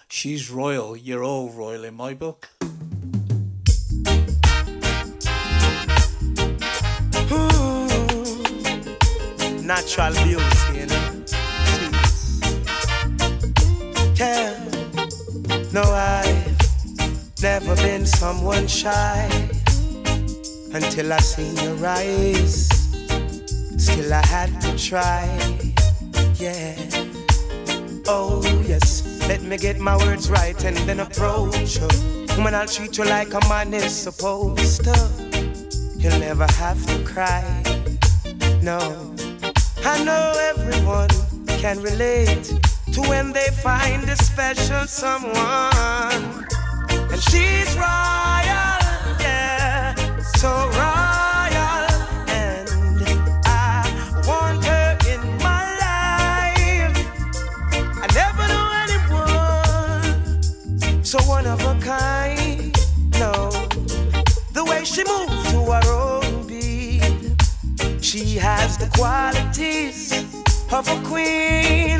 [0.08, 0.96] she's royal.
[0.96, 2.50] You're all royal in my book.
[9.64, 10.97] Natural beauty, you know.
[14.20, 14.58] Yeah.
[15.72, 19.30] No, I've never been someone shy
[20.74, 22.68] until I seen your eyes.
[23.78, 25.24] Still, I had to try.
[26.40, 26.76] Yeah.
[28.08, 29.04] Oh, yes.
[29.28, 31.88] Let me get my words right and then approach you.
[32.38, 35.12] Woman, I'll treat you like a man is supposed to.
[35.96, 37.44] You'll never have to cry.
[38.64, 39.14] No.
[39.86, 41.10] I know everyone
[41.60, 42.52] can relate
[42.94, 46.46] to when they find a special someone.
[47.12, 48.80] And she's royal,
[49.20, 49.94] yeah,
[50.36, 50.50] so
[50.84, 51.86] royal.
[52.30, 52.70] And
[53.46, 53.84] I
[54.28, 56.98] want her in my life.
[58.04, 60.14] I never knew anyone
[61.04, 62.76] so one of a kind.
[63.20, 63.34] No,
[64.54, 67.04] the way she moves to her own beat,
[68.02, 70.12] she has the qualities
[70.72, 72.00] of a queen.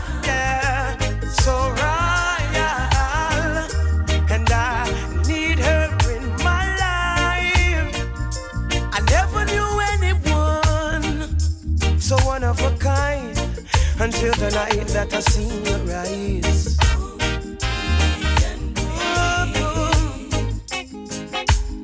[14.01, 16.75] until the night that I seen your eyes.
[16.81, 17.17] Oh,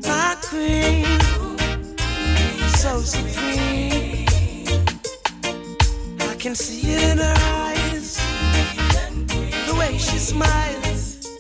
[0.04, 1.06] my queen,
[2.70, 4.26] so supreme.
[6.20, 8.18] I can see it in her eyes,
[9.68, 11.38] the way she smiles.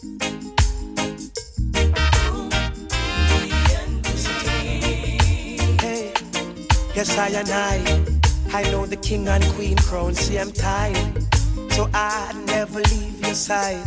[5.82, 6.14] Hey,
[6.94, 8.07] yes, I and I,
[8.58, 11.14] I know the king and queen crown, same time.
[11.70, 13.86] So I never leave your side.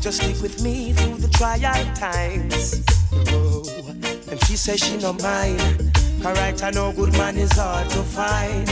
[0.00, 2.82] Just stick with me through the trial times.
[3.12, 3.62] Oh,
[4.30, 5.92] and she says she no mind.
[6.24, 8.70] Alright, I know good man is hard to find.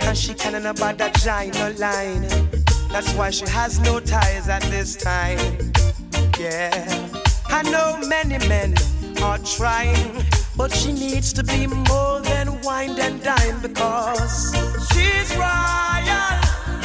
[0.00, 2.26] And she can't about that giant line.
[2.90, 5.38] That's why she has no ties at this time.
[6.36, 6.84] Yeah,
[7.46, 8.74] I know many men
[9.22, 10.24] are trying,
[10.56, 14.52] but she needs to be more than wine and dine because
[14.88, 16.34] she's royal.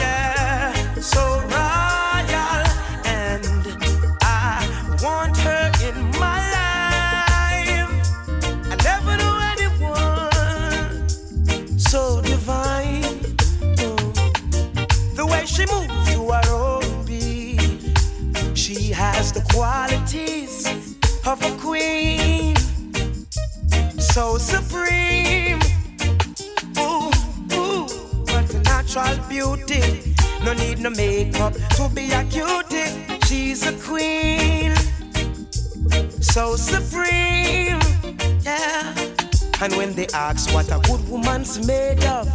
[0.02, 1.24] Yeah, so
[1.58, 2.64] royal,
[3.06, 3.46] and
[4.22, 4.60] I
[5.04, 7.92] want her in my life.
[8.72, 11.10] I never knew anyone
[11.80, 13.20] so divine.
[15.16, 17.98] The way she moves to her own beat,
[18.58, 20.66] she has the qualities
[21.26, 22.56] of a queen,
[24.00, 25.23] so supreme.
[28.96, 30.14] Natural beauty.
[30.44, 33.18] No need no makeup to be a cutie.
[33.26, 34.76] She's a queen,
[36.22, 37.80] so supreme.
[38.42, 38.94] Yeah.
[39.62, 42.28] And when they ask what a good woman's made of,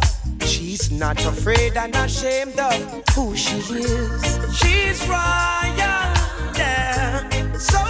[0.45, 4.57] she's not afraid and ashamed of who she is.
[4.57, 6.13] She's royal,
[6.57, 7.88] yeah, so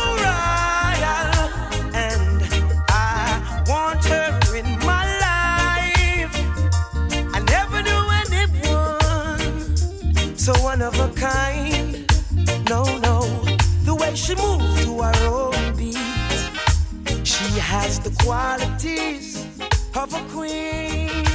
[10.89, 12.11] of a kind.
[12.67, 13.21] No, no,
[13.83, 15.95] the way she moves to her own beat.
[17.23, 19.45] She has the qualities
[19.95, 21.27] of a queen.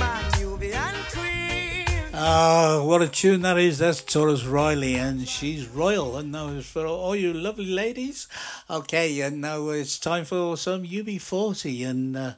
[0.00, 1.86] My Nubian queen.
[2.14, 3.78] Ah, what a tune that is.
[3.78, 6.16] That's Tarrus Riley, and she's royal.
[6.16, 8.26] And now it's for all you lovely ladies.
[8.68, 12.32] Okay, and now it's time for some UB40, and uh,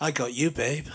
[0.00, 0.86] I got you, babe.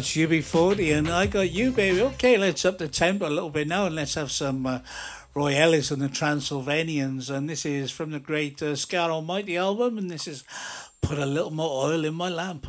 [0.00, 2.00] That's UB40 and I got you, baby.
[2.00, 4.78] Okay, let's up the tempo a little bit now and let's have some uh,
[5.34, 7.28] Roy Ellis and the Transylvanians.
[7.28, 10.42] And this is from the great uh, Ska Almighty album, and this is
[11.02, 12.66] Put a Little More Oil in My Lamp.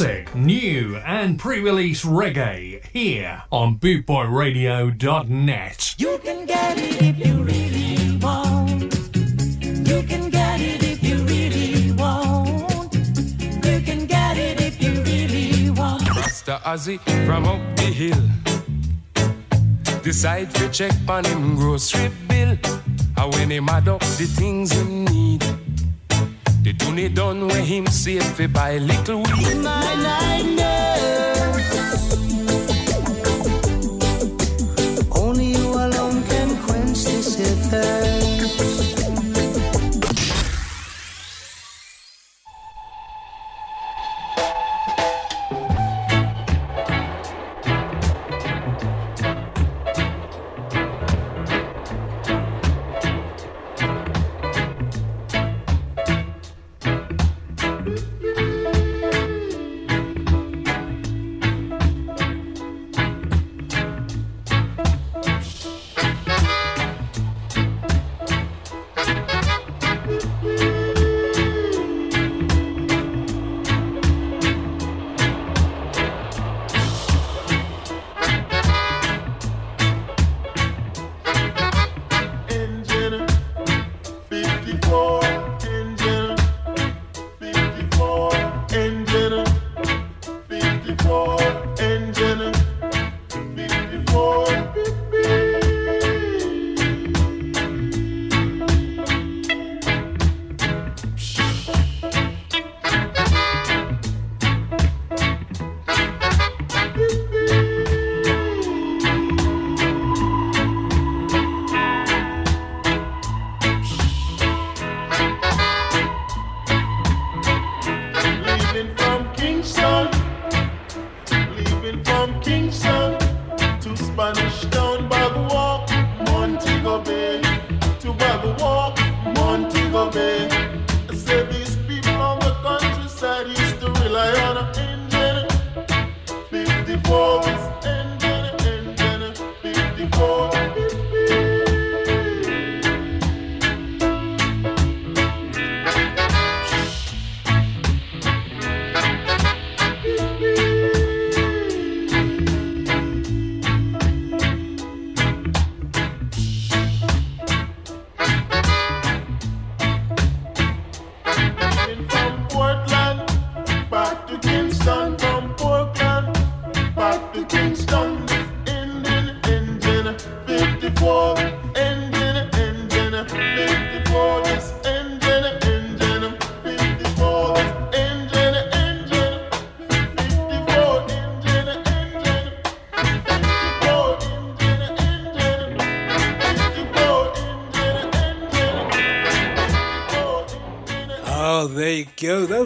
[0.00, 5.94] Classic, new, and pre release reggae here on bootboyradio.net.
[5.98, 8.94] You can get it if you really want.
[9.86, 12.94] You can get it if you really want.
[12.94, 16.08] You can get it if you really want.
[16.16, 18.16] Rasta Ozzy from up the hill.
[20.02, 22.56] Decide to check on him grocery bill.
[23.18, 25.44] And when him add up the things him need.
[26.62, 29.19] The tune done when him save fi buy little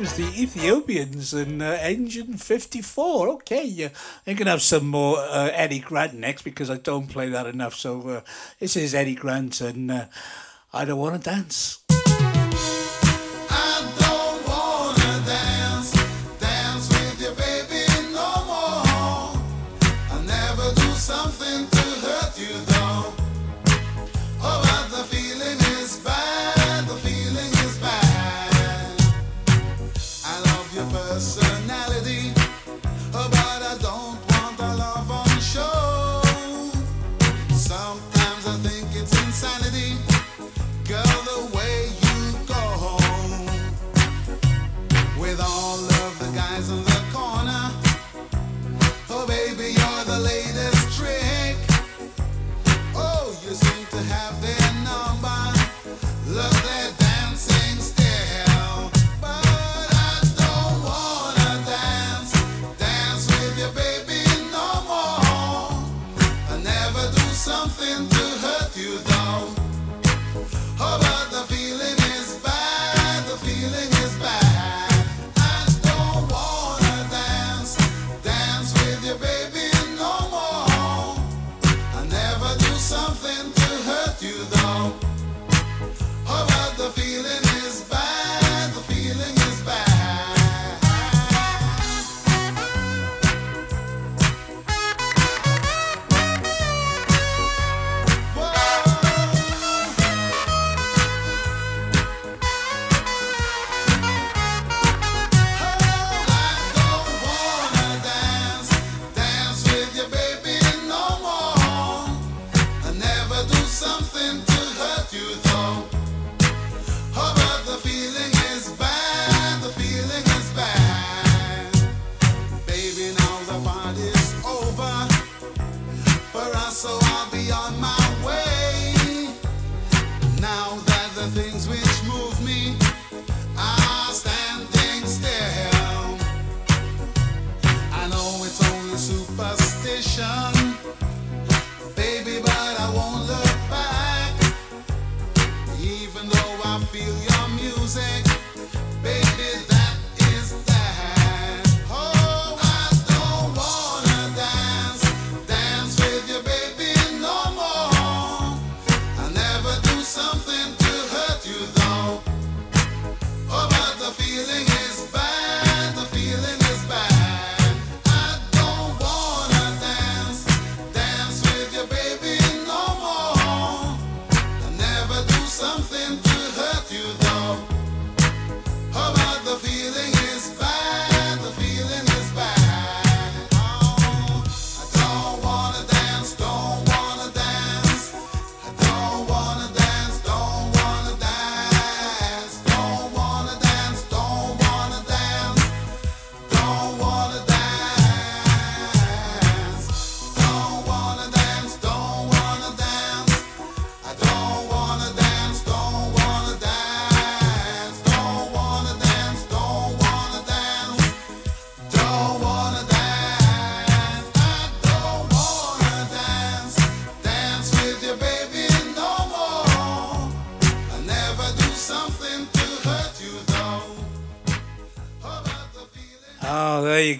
[0.05, 3.29] was the Ethiopians and uh, Engine 54.
[3.29, 3.89] Okay, yeah.
[4.27, 7.47] I'm going to have some more uh, Eddie Grant next because I don't play that
[7.47, 7.75] enough.
[7.75, 8.21] So uh,
[8.61, 10.05] this is Eddie Grant and uh,
[10.75, 11.79] I Don't Want to Dance.
[11.79, 11.84] dance,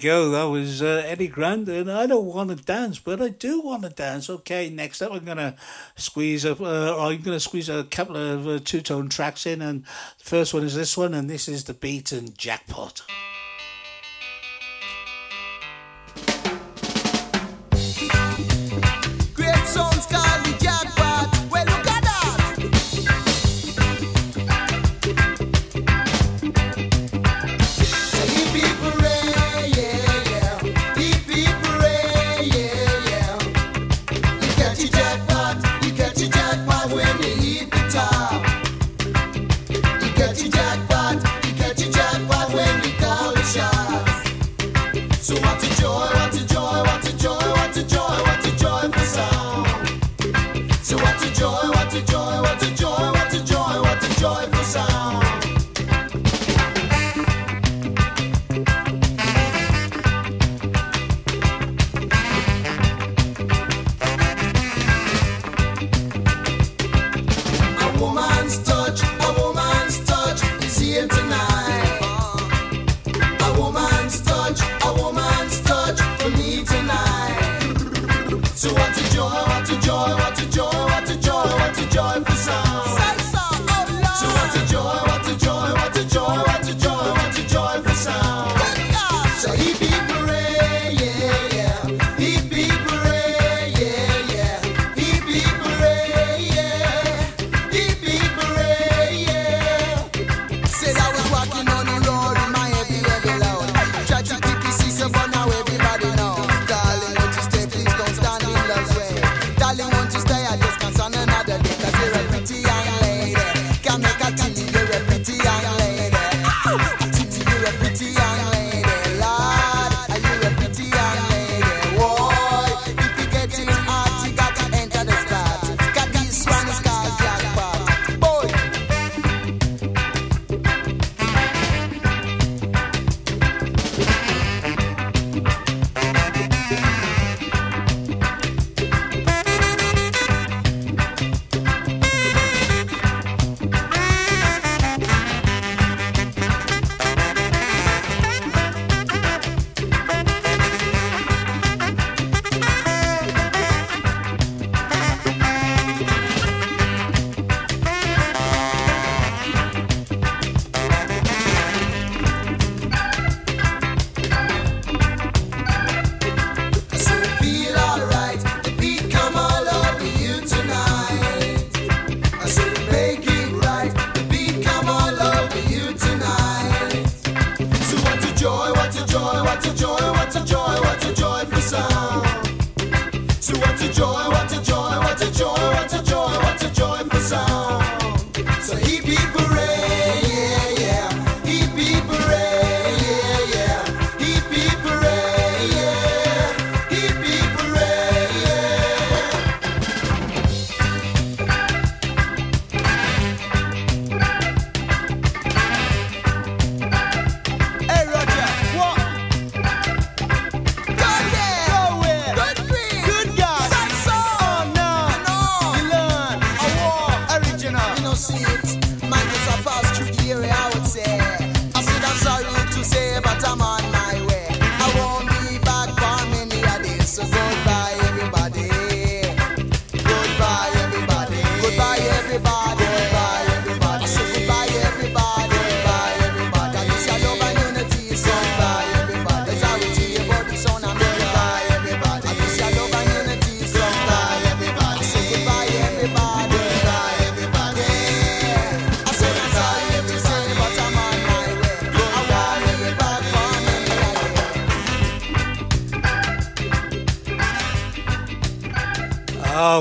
[0.05, 0.29] go.
[0.29, 3.81] That was uh, Eddie Grant, and I don't want to dance, but I do want
[3.83, 4.29] to dance.
[4.29, 5.55] Okay, next up, I'm gonna
[5.95, 6.61] squeeze up.
[6.61, 10.53] Uh, I'm gonna squeeze a couple of uh, two tone tracks in, and the first
[10.53, 13.01] one is this one, and this is the beat and jackpot.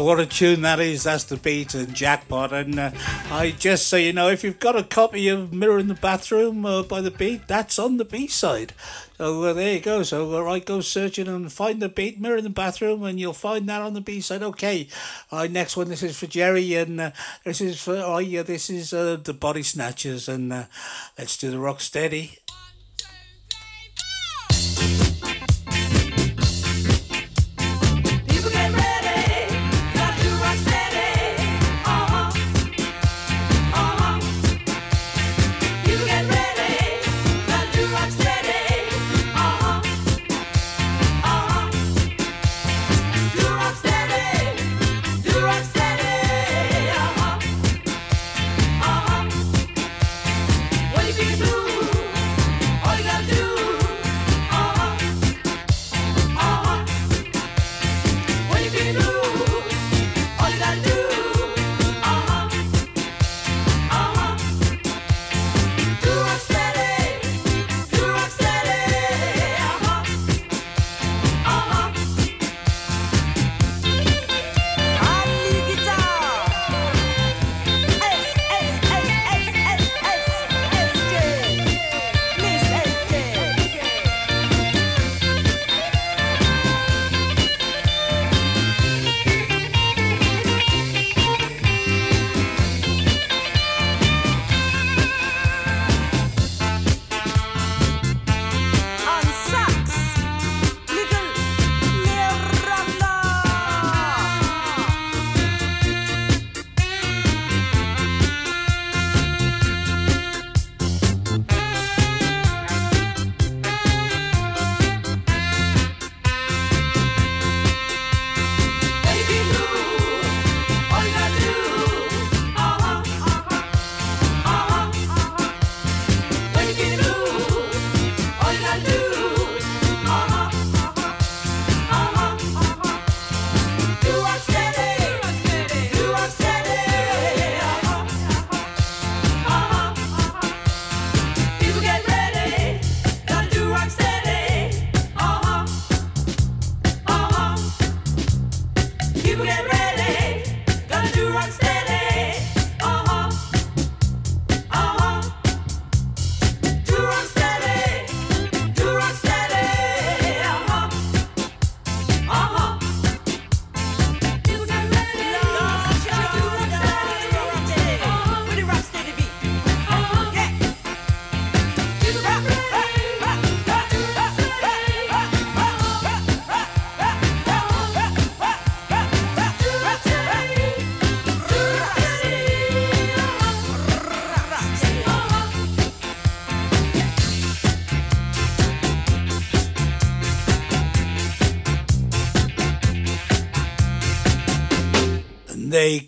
[0.04, 1.04] what a tune that is.
[1.04, 2.52] That's the beat and jackpot.
[2.52, 2.90] And uh,
[3.30, 6.66] I just so you know, if you've got a copy of Mirror in the Bathroom
[6.66, 8.74] uh, by the Beat, that's on the B side.
[9.16, 10.02] So uh, there you go.
[10.02, 13.32] So uh, I go searching and find the beat mirror in the bathroom, and you'll
[13.32, 14.42] find that on the B side.
[14.42, 14.88] Okay,
[15.30, 15.88] uh, next one.
[15.88, 17.10] This is for Jerry, and uh,
[17.44, 20.64] this is for oh yeah, this is uh, the Body Snatchers, and uh,
[21.16, 22.38] let's do the rock steady.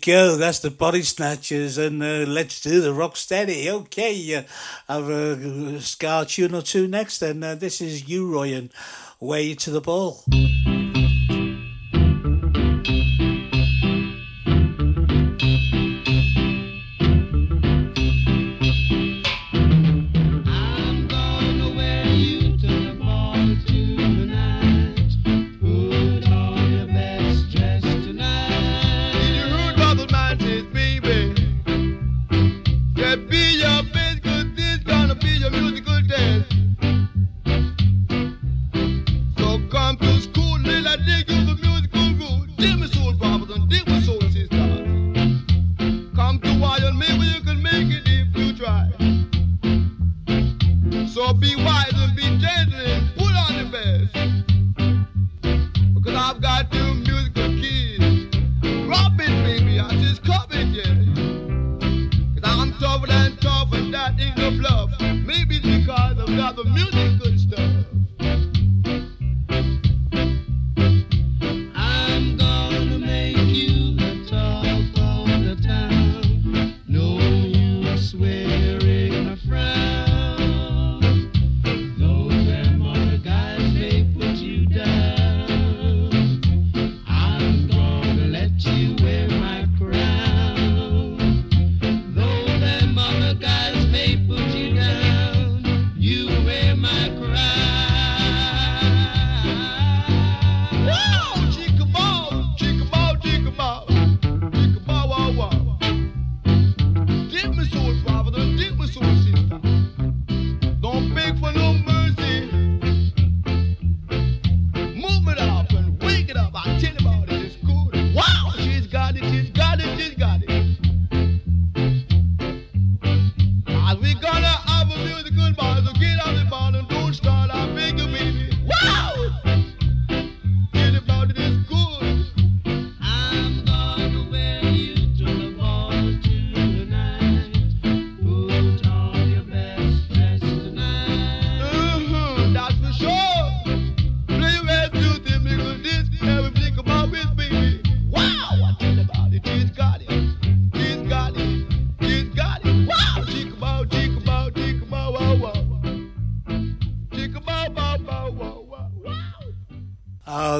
[0.07, 0.37] go.
[0.37, 3.69] That's the Body Snatchers, and uh, let's do the rock steady.
[3.69, 4.43] Okay, uh,
[4.87, 7.21] have a ska tune or two next.
[7.21, 8.69] and uh, this is you, and
[9.19, 10.46] Way to the Ball.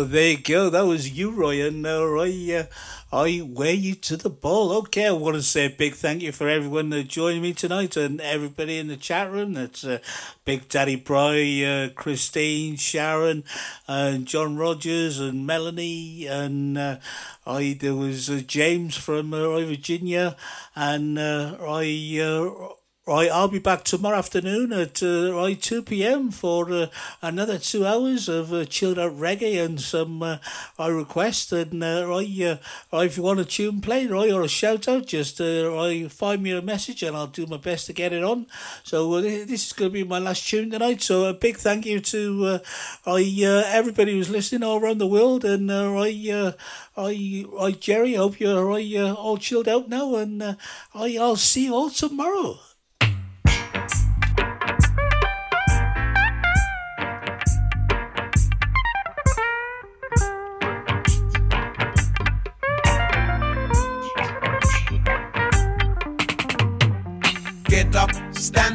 [0.08, 0.70] There you go.
[0.70, 2.64] That was U-Roy, and uh, Roy, uh,
[3.12, 4.72] I wear you to the ball.
[4.78, 7.98] Okay, I want to say a big thank you for everyone that joined me tonight
[7.98, 9.56] and everybody in the chat room.
[9.56, 10.00] That's uh,
[10.46, 13.44] Big Daddy Bry, uh, Christine, Sharon,
[13.86, 16.98] and John Rogers, and Melanie, and uh,
[17.46, 17.78] I.
[17.78, 20.38] There was uh, James from uh, Virginia,
[20.74, 22.77] and uh, I.
[23.08, 26.30] Right, I'll be back tomorrow afternoon at uh, right two p.m.
[26.30, 26.88] for uh,
[27.22, 30.40] another two hours of uh, chilled out reggae and some uh,
[30.78, 31.54] I request.
[31.54, 32.60] And uh, right,
[32.92, 36.12] uh, if you want a tune played, right, or a shout out, just uh, right,
[36.12, 38.46] find me a message and I'll do my best to get it on.
[38.84, 41.02] So uh, this is going to be my last tune tonight.
[41.02, 42.60] So a big thank you to uh,
[43.06, 45.46] I uh, everybody who's listening all around the world.
[45.46, 46.54] And I,
[46.98, 50.16] I, I, Jerry, hope you're uh, all chilled out now.
[50.16, 50.58] And I,
[50.94, 52.60] I'll see you all tomorrow.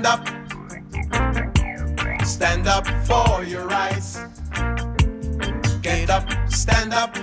[0.03, 0.27] Stand up,
[2.27, 4.19] stand up for your rights.
[5.81, 7.15] Get up, stand up,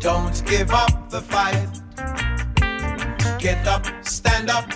[0.00, 1.68] don't give up the fight.
[3.38, 4.70] Get up, stand up,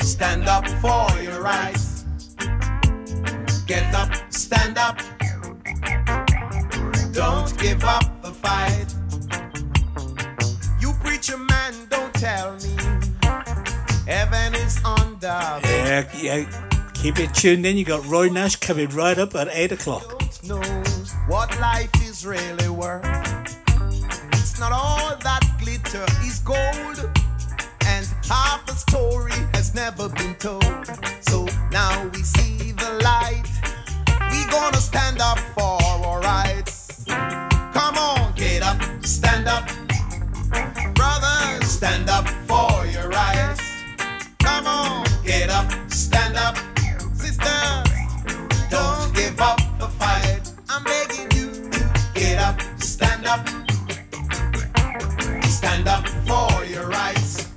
[0.00, 2.04] stand up for your rights.
[3.66, 4.98] Get up, stand up,
[7.12, 8.86] don't give up the fight.
[10.80, 13.09] You preacher man, don't tell me
[14.10, 15.38] heaven is under.
[15.64, 16.90] Yeah, yeah.
[16.94, 17.76] Keep it tuned in.
[17.76, 20.20] You got Roy Nash coming right up at 8 o'clock.
[20.44, 23.06] knows what life is really worth.
[24.32, 26.98] It's not all that glitter is gold,
[27.86, 30.86] and half story has never been told.
[31.20, 33.46] So now we see the light.
[34.32, 37.04] We gonna stand up for our rights.
[37.06, 39.64] Come on, get up, stand up,
[40.94, 43.39] brothers, stand up for your rights.
[45.24, 46.56] Get up, stand up.
[48.68, 50.40] Don't give up the fight.
[50.68, 51.70] I'm begging you
[52.14, 53.46] get up, stand up,
[55.44, 57.48] stand up for your rights.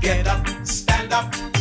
[0.00, 1.53] Get up, stand up.